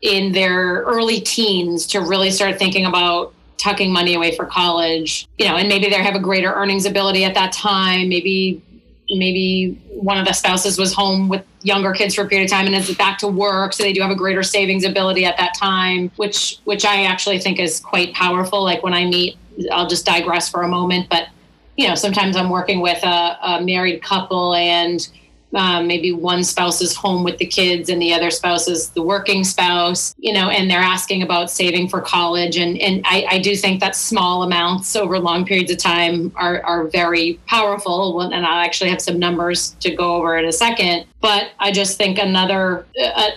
[0.01, 5.45] in their early teens to really start thinking about tucking money away for college, you
[5.45, 8.07] know, and maybe they have a greater earnings ability at that time.
[8.07, 8.61] Maybe
[9.09, 12.65] maybe one of the spouses was home with younger kids for a period of time
[12.65, 15.53] and is back to work so they do have a greater savings ability at that
[15.55, 18.63] time which which i actually think is quite powerful.
[18.63, 19.37] Like when i meet
[19.71, 21.29] i'll just digress for a moment but
[21.77, 25.09] you know sometimes i'm working with a, a married couple and
[25.55, 29.01] um, maybe one spouse is home with the kids and the other spouse is the
[29.01, 32.57] working spouse, you know, and they're asking about saving for college.
[32.57, 36.61] And, and I, I do think that small amounts over long periods of time are,
[36.63, 38.21] are very powerful.
[38.21, 41.05] And I'll actually have some numbers to go over in a second.
[41.21, 42.85] But I just think another,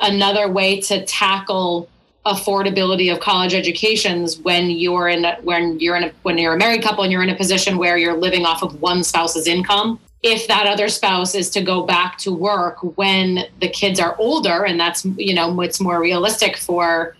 [0.02, 1.88] another way to tackle
[2.26, 6.58] affordability of college educations when you're in a, when you're in a, when you're a
[6.58, 9.98] married couple and you're in a position where you're living off of one spouse's income
[10.22, 14.64] if that other spouse is to go back to work when the kids are older
[14.64, 17.16] and that's you know what's more realistic for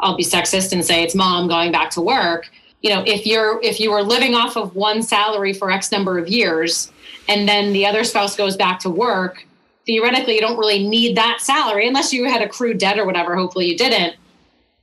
[0.00, 2.50] i'll be sexist and say it's mom going back to work.
[2.80, 6.18] You know if you're if you were living off of one salary for x number
[6.18, 6.92] of years
[7.28, 9.44] and then the other spouse goes back to work
[9.84, 13.66] theoretically you don't really need that salary unless you had accrued debt or whatever hopefully
[13.66, 14.14] you didn't.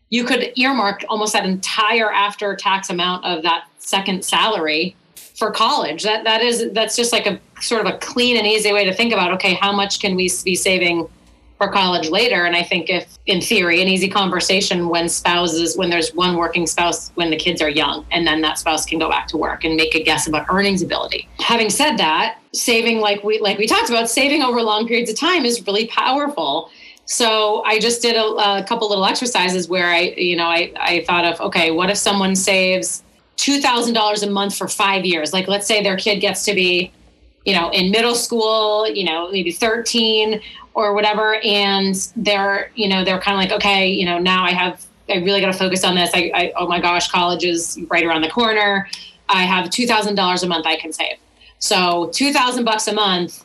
[0.09, 4.95] You could earmark almost that entire after tax amount of that second salary
[5.35, 6.03] for college.
[6.03, 8.93] That that is that's just like a sort of a clean and easy way to
[8.93, 9.31] think about.
[9.33, 11.07] Okay, how much can we be saving
[11.57, 12.45] for college later?
[12.45, 16.65] And I think if, in theory, an easy conversation when spouses when there's one working
[16.65, 19.63] spouse when the kids are young, and then that spouse can go back to work
[19.63, 21.27] and make a guess about earnings ability.
[21.39, 25.17] Having said that, saving like we like we talked about, saving over long periods of
[25.17, 26.69] time is really powerful.
[27.07, 31.03] So I just did a, a couple little exercises where I, you know, I, I
[31.05, 33.03] thought of, okay, what if someone saves
[33.37, 35.33] $2,000 a month for five years.
[35.33, 36.91] Like, let's say their kid gets to be,
[37.45, 40.41] you know, in middle school, you know, maybe 13
[40.73, 41.35] or whatever.
[41.43, 45.17] And they're, you know, they're kind of like, okay, you know, now I have, I
[45.17, 46.11] really got to focus on this.
[46.13, 48.87] I, I, oh my gosh, college is right around the corner.
[49.29, 51.17] I have $2,000 a month I can save.
[51.59, 53.43] So 2000 bucks a month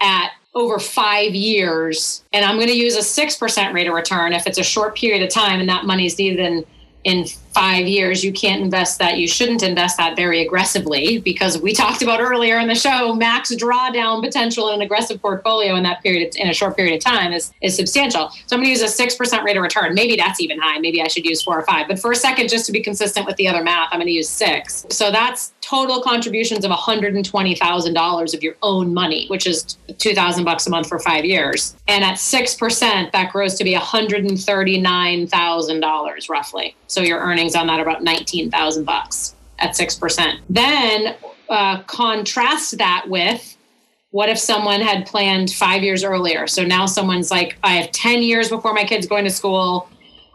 [0.00, 2.24] at over five years.
[2.32, 5.22] And I'm going to use a 6% rate of return if it's a short period
[5.22, 6.64] of time and that money's needed in
[7.04, 11.72] in five years you can't invest that you shouldn't invest that very aggressively because we
[11.72, 16.02] talked about earlier in the show max drawdown potential in an aggressive portfolio in that
[16.02, 18.30] period in a short period of time is is substantial.
[18.46, 19.94] So i'm going to use a 6% rate of return.
[19.94, 20.78] Maybe that's even high.
[20.78, 21.88] Maybe i should use four or five.
[21.88, 24.12] But for a second just to be consistent with the other math i'm going to
[24.12, 24.86] use six.
[24.90, 30.70] So that's total contributions of $120,000 of your own money, which is 2000 bucks a
[30.70, 31.76] month for 5 years.
[31.86, 36.74] And at 6%, that grows to be $139,000 roughly.
[36.88, 37.20] So your
[37.50, 40.40] earnings on that about 19,000 bucks at 6%.
[40.48, 41.16] Then
[41.48, 43.56] uh, contrast that with
[44.12, 46.46] what if someone had planned 5 years earlier?
[46.46, 49.88] So now someone's like I have 10 years before my kid's going to school.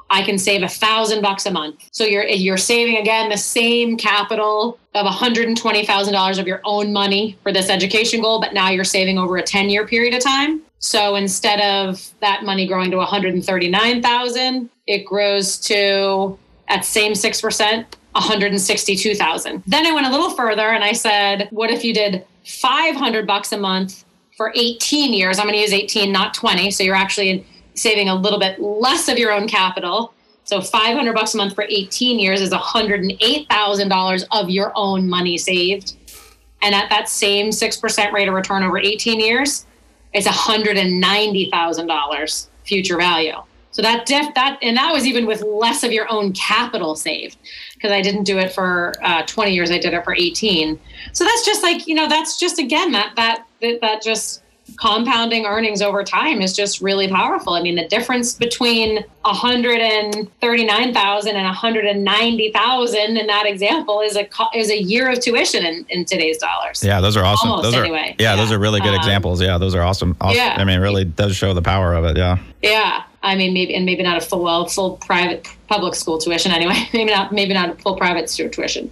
[0.09, 1.89] I can save a thousand bucks a month.
[1.91, 7.51] So you're you're saving again the same capital of $120,000 of your own money for
[7.51, 10.61] this education goal, but now you're saving over a 10 year period of time.
[10.79, 16.37] So instead of that money growing to 139,000, it grows to
[16.67, 19.63] at same 6%, 162,000.
[19.67, 23.51] Then I went a little further and I said, what if you did 500 bucks
[23.51, 24.05] a month
[24.37, 25.39] for 18 years?
[25.39, 26.71] I'm going to use 18, not 20.
[26.71, 30.13] So you're actually saving a little bit less of your own capital.
[30.45, 35.97] So 500 bucks a month for 18 years is $108,000 of your own money saved.
[36.61, 39.65] And at that same 6% rate of return over 18 years,
[40.13, 43.35] it's $190,000 future value.
[43.75, 47.37] So that def, that and that was even with less of your own capital saved
[47.73, 49.69] because I didn't do it for uh, 20 years.
[49.69, 50.79] I did it for 18.
[51.11, 54.43] So that's just like you know that's just again that that that, that just
[54.79, 57.51] compounding earnings over time is just really powerful.
[57.53, 64.81] I mean, the difference between 139,000 and 190,000 in that example is a is a
[64.81, 66.81] year of tuition in, in today's dollars.
[66.81, 67.49] Yeah, those are awesome.
[67.49, 68.15] Almost, those are anyway.
[68.19, 69.41] yeah, yeah, those are really good um, examples.
[69.41, 70.15] Yeah, those are awesome.
[70.21, 70.37] awesome.
[70.37, 70.55] Yeah.
[70.57, 72.15] I mean, it really does show the power of it.
[72.15, 72.37] Yeah.
[72.61, 73.03] Yeah.
[73.25, 76.87] I mean, maybe and maybe not a full well full private public school tuition anyway.
[76.93, 78.91] maybe not maybe not a full private school tuition.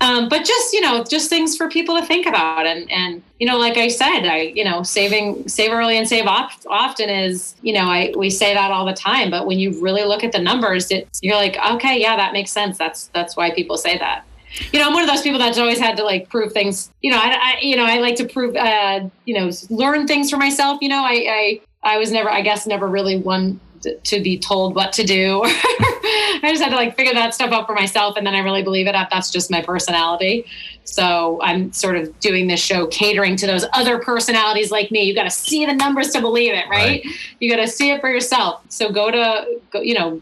[0.00, 3.46] Um, but just you know, just things for people to think about, and and you
[3.46, 7.56] know, like I said, I you know, saving save early and save oft, often is
[7.62, 10.32] you know, I we say that all the time, but when you really look at
[10.32, 12.78] the numbers, it, you're like, okay, yeah, that makes sense.
[12.78, 14.24] That's that's why people say that.
[14.72, 16.90] You know, I'm one of those people that's always had to like prove things.
[17.02, 20.30] You know, I, I you know, I like to prove, uh, you know, learn things
[20.30, 20.78] for myself.
[20.80, 23.60] You know, I I I was never, I guess, never really one
[24.04, 25.42] to be told what to do.
[25.44, 28.16] I just had to like figure that stuff out for myself.
[28.16, 28.94] And then I really believe it.
[29.10, 30.46] That's just my personality.
[30.84, 35.02] So I'm sort of doing this show catering to those other personalities like me.
[35.02, 37.04] You got to see the numbers to believe it, right?
[37.04, 37.06] right.
[37.40, 38.64] You got to see it for yourself.
[38.68, 40.20] So go to, go, you know,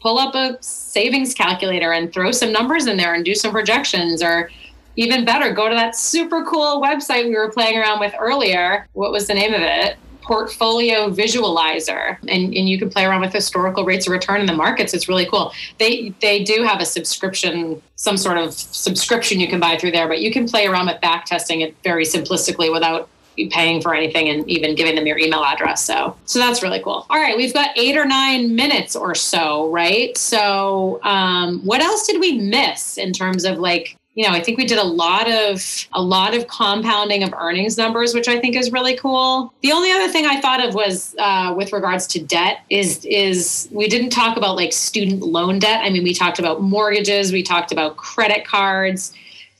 [0.00, 4.22] pull up a savings calculator and throw some numbers in there and do some projections
[4.22, 4.50] or
[4.96, 8.86] even better, go to that super cool website we were playing around with earlier.
[8.92, 9.96] What was the name of it?
[10.22, 14.52] Portfolio visualizer and, and you can play around with historical rates of return in the
[14.52, 14.94] markets.
[14.94, 15.52] It's really cool.
[15.78, 20.08] They they do have a subscription some sort of subscription you can buy through there
[20.08, 23.08] but you can play around with back testing it very simplistically without
[23.50, 25.84] paying for anything and even giving them your email address.
[25.84, 27.06] So so that's really cool.
[27.10, 30.16] All right we've got eight or nine minutes or so right?
[30.16, 34.58] So um, what else did we miss in terms of like you know, I think
[34.58, 38.56] we did a lot of a lot of compounding of earnings numbers, which I think
[38.56, 39.52] is really cool.
[39.62, 43.68] The only other thing I thought of was uh, with regards to debt is is
[43.72, 45.80] we didn't talk about like student loan debt.
[45.82, 49.14] I mean, we talked about mortgages, we talked about credit cards.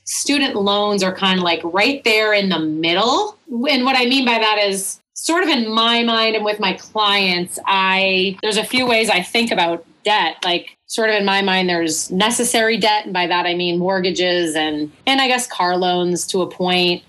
[0.04, 3.38] Student loans are kind of like right there in the middle.
[3.48, 6.74] And what I mean by that is sort of in my mind and with my
[6.74, 10.36] clients, I there's a few ways I think about debt.
[10.44, 13.06] Like sort of in my mind there's necessary debt.
[13.06, 17.02] And by that i mean mortgages and and i guess car loans to a point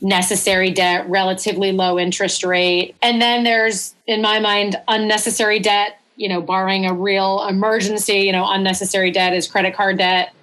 [0.00, 2.94] necessary debt relatively low interest rate.
[3.02, 6.00] And then there's in my mind unnecessary debt.
[6.16, 10.34] You know barring a real emergency you know unnecessary debt is credit card debt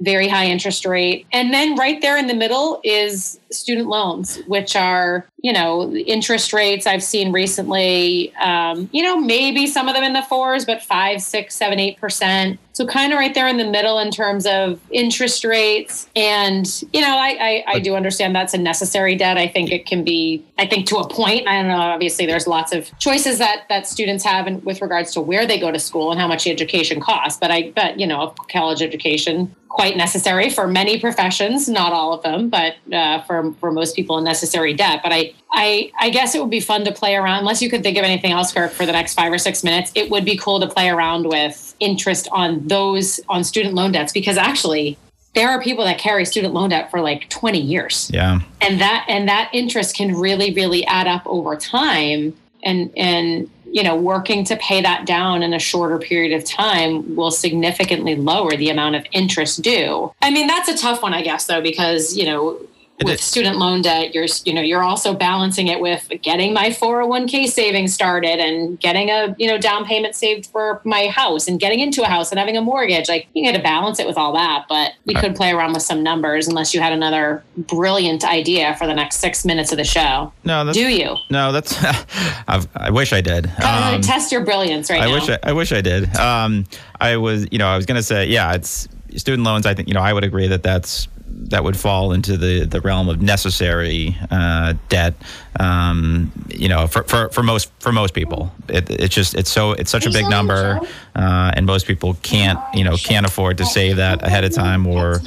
[0.00, 4.74] very high interest rate and then right there in the middle is student loans which
[4.76, 10.02] are you know, interest rates I've seen recently, um, you know, maybe some of them
[10.02, 12.58] in the fours, but five, six, seven, eight percent.
[12.74, 16.08] So kind of right there in the middle in terms of interest rates.
[16.16, 19.38] And, you know, I, I, I do understand that's a necessary debt.
[19.38, 22.48] I think it can be, I think to a point, I don't know, obviously there's
[22.48, 25.78] lots of choices that, that students have in, with regards to where they go to
[25.78, 27.38] school and how much education costs.
[27.40, 32.22] But I bet, you know, college education quite necessary for many professions, not all of
[32.22, 35.00] them, but uh, for, for most people a necessary debt.
[35.02, 37.82] But I, I, I guess it would be fun to play around, unless you could
[37.82, 39.90] think of anything else, Kirk, for the next five or six minutes.
[39.96, 44.12] It would be cool to play around with interest on those on student loan debts
[44.12, 44.96] because actually
[45.34, 48.10] there are people that carry student loan debt for like 20 years.
[48.12, 48.40] Yeah.
[48.60, 52.34] And that and that interest can really, really add up over time.
[52.62, 57.16] And and you know, working to pay that down in a shorter period of time
[57.16, 60.12] will significantly lower the amount of interest due.
[60.22, 62.60] I mean, that's a tough one, I guess, though, because, you know,
[63.02, 67.46] with student loan debt you're you know you're also balancing it with getting my 401k
[67.48, 71.80] savings started and getting a you know down payment saved for my house and getting
[71.80, 73.08] into a house and having a mortgage.
[73.08, 75.82] Like you got to balance it with all that but we could play around with
[75.82, 79.84] some numbers unless you had another brilliant idea for the next six minutes of the
[79.84, 80.32] show.
[80.44, 81.16] No do you?
[81.30, 81.76] No that's
[82.48, 83.46] i wish i did.
[83.60, 85.14] Um, test your brilliance right I now.
[85.14, 86.14] wish I, I wish i did.
[86.16, 86.64] Um,
[87.00, 89.94] i was you know i was gonna say yeah it's student loans i think you
[89.94, 94.16] know i would agree that that's that would fall into the, the realm of necessary
[94.30, 95.14] uh, debt.
[95.58, 99.72] Um, you know, for, for, for most for most people, it, it's just it's so
[99.72, 100.80] it's such a big number,
[101.14, 104.86] uh, and most people can't you know can't afford to save that ahead of time
[104.86, 105.20] or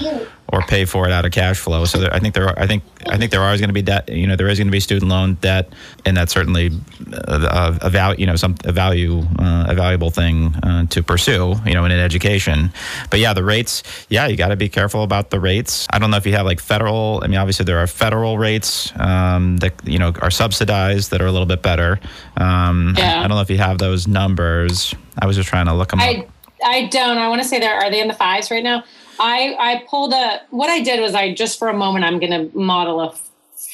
[0.49, 1.85] or pay for it out of cash flow.
[1.85, 3.81] So there, I think there are, I think I think there are going to be
[3.81, 4.09] debt.
[4.09, 5.73] You know, there is going to be student loan debt,
[6.05, 6.71] and that's certainly
[7.11, 8.21] a, a value.
[8.21, 11.55] You know, some a value uh, a valuable thing uh, to pursue.
[11.65, 12.71] You know, in an education.
[13.09, 13.83] But yeah, the rates.
[14.09, 15.87] Yeah, you got to be careful about the rates.
[15.91, 17.21] I don't know if you have like federal.
[17.23, 21.27] I mean, obviously there are federal rates um, that you know are subsidized that are
[21.27, 21.99] a little bit better.
[22.37, 23.19] Um, yeah.
[23.19, 24.95] I don't know if you have those numbers.
[25.19, 26.29] I was just trying to look them I, up.
[26.63, 27.17] I don't.
[27.17, 28.83] I want to say there are they in the fives right now.
[29.19, 32.31] I I pulled a what I did was I just for a moment I'm going
[32.31, 33.13] to model a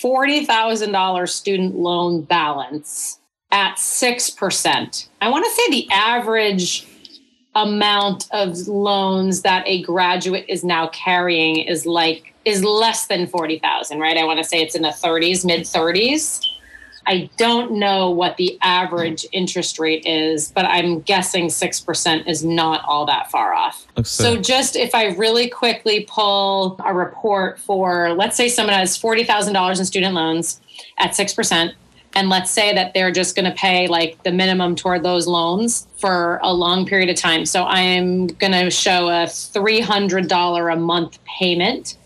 [0.02, 3.20] forty thousand dollars student loan balance
[3.52, 5.10] at six percent.
[5.22, 6.88] I want to say the average
[7.56, 14.00] amount of loans that a graduate is now carrying is like is less than 40,000,
[14.00, 14.18] right?
[14.18, 16.42] I want to say it's in the 30s, mid 30s.
[17.06, 22.84] I don't know what the average interest rate is, but I'm guessing 6% is not
[22.86, 23.86] all that far off.
[24.04, 29.80] So, just if I really quickly pull a report for, let's say someone has $40,000
[29.80, 30.62] in student loans
[30.98, 31.74] at 6%,
[32.16, 35.88] and let's say that they're just going to pay like the minimum toward those loans
[35.98, 37.46] for a long period of time.
[37.46, 41.98] So, I'm going to show a $300 a month payment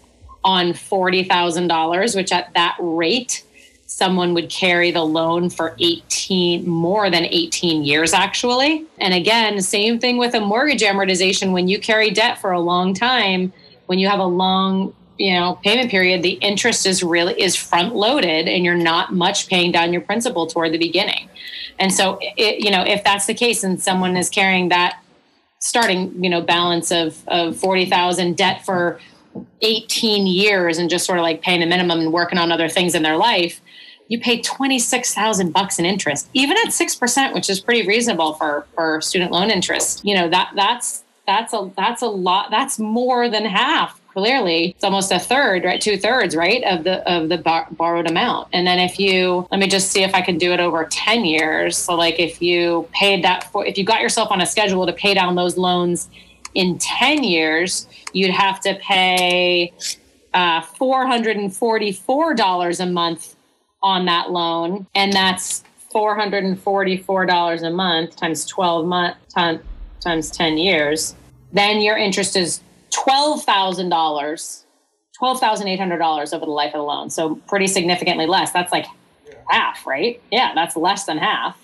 [0.43, 3.43] on $40,000, which at that rate,
[3.88, 8.86] someone would carry the loan for 18 more than 18 years actually.
[9.00, 11.54] And again same thing with a mortgage amortization.
[11.54, 13.54] When you carry debt for a long time
[13.88, 17.96] when you have a long you know payment period the interest is really is front
[17.96, 21.30] loaded and you're not much paying down your principal toward the beginning.
[21.80, 25.02] And so it, you know if that's the case and someone is carrying that
[25.60, 29.00] starting you know balance of of 40,000 debt for
[29.62, 32.94] 18 years and just sort of like paying the minimum and working on other things
[32.94, 33.62] in their life
[34.08, 39.01] you pay 26,000 bucks in interest even at 6% which is pretty reasonable for for
[39.01, 40.01] student loan interest.
[40.03, 44.70] You know that that's that's a that's a lot that's more than half clearly.
[44.70, 45.80] It's almost a third right?
[45.80, 48.47] Two thirds right of the of the bar- borrowed amount.
[48.53, 51.26] And then if you let me just see if i can do it over 10
[51.26, 51.78] years.
[51.78, 54.93] So like if you paid that for if you got yourself on a schedule to
[54.93, 56.10] pay down those loans
[56.53, 59.74] in 10 years you'd have to pay
[60.34, 63.36] uh, $444 a month
[63.84, 65.64] on that loan and that's
[65.94, 71.16] $444 a month times 12 month times 10 years
[71.54, 72.62] then your interest is
[72.92, 74.64] $12,000,
[75.22, 77.10] $12,800 over the life of the loan.
[77.10, 78.52] So pretty significantly less.
[78.52, 78.86] That's like
[79.48, 80.22] half, right?
[80.32, 81.58] Yeah, that's less than half.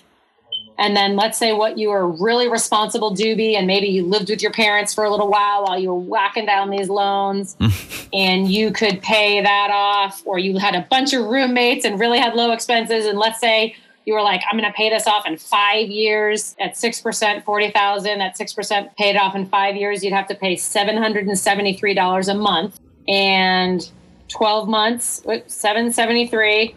[0.76, 4.42] And then let's say what you were really responsible doobie, and maybe you lived with
[4.42, 7.56] your parents for a little while while you were whacking down these loans,
[8.12, 12.18] and you could pay that off, or you had a bunch of roommates and really
[12.18, 13.06] had low expenses.
[13.06, 16.54] And let's say you were like, I'm going to pay this off in five years
[16.60, 22.28] at 6%, 40,000 at 6% paid off in five years, you'd have to pay $773
[22.28, 23.90] a month and
[24.28, 26.74] 12 months, 773,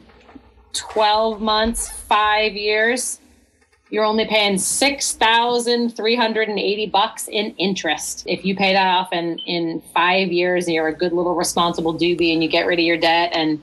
[0.73, 3.19] 12 months, five years.
[3.89, 8.23] You're only paying 6,380 bucks in interest.
[8.27, 11.93] If you pay that off in, in five years and you're a good little responsible
[11.93, 13.61] doobie and you get rid of your debt and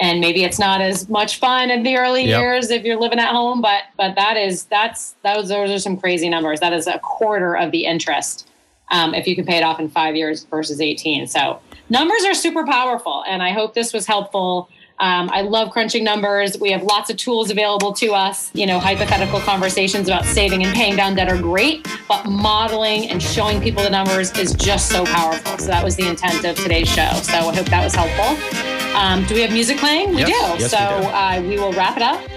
[0.00, 2.40] and maybe it's not as much fun in the early yep.
[2.40, 5.96] years if you're living at home but but that is that's those those are some
[5.96, 8.48] crazy numbers that is a quarter of the interest
[8.90, 11.60] um, if you can pay it off in five years versus 18 so
[11.90, 14.68] numbers are super powerful and i hope this was helpful
[15.00, 16.58] um, I love crunching numbers.
[16.58, 18.50] We have lots of tools available to us.
[18.54, 23.22] You know, hypothetical conversations about saving and paying down debt are great, but modeling and
[23.22, 25.58] showing people the numbers is just so powerful.
[25.58, 27.10] So that was the intent of today's show.
[27.22, 28.38] So I hope that was helpful.
[28.96, 30.10] Um, do we have music playing?
[30.10, 30.56] We yes.
[30.56, 30.62] do.
[30.62, 31.10] Yes, so we, do.
[31.10, 32.33] Uh, we will wrap it up.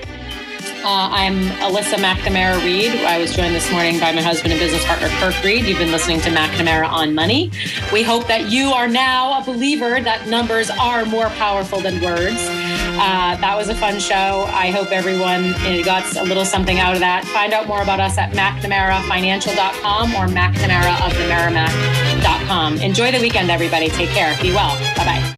[0.84, 2.91] Uh, I'm Alyssa McNamara Reed.
[3.05, 5.65] I was joined this morning by my husband and business partner, Kirk Reed.
[5.65, 7.51] You've been listening to McNamara on Money.
[7.91, 12.38] We hope that you are now a believer that numbers are more powerful than words.
[12.39, 14.45] Uh, that was a fun show.
[14.53, 15.51] I hope everyone
[15.84, 17.25] got a little something out of that.
[17.25, 22.78] Find out more about us at McNamaraFinancial.com or McNamaraoftheMerrimack.com.
[22.78, 23.89] Enjoy the weekend, everybody.
[23.89, 24.34] Take care.
[24.41, 24.73] Be well.
[24.95, 25.37] Bye bye.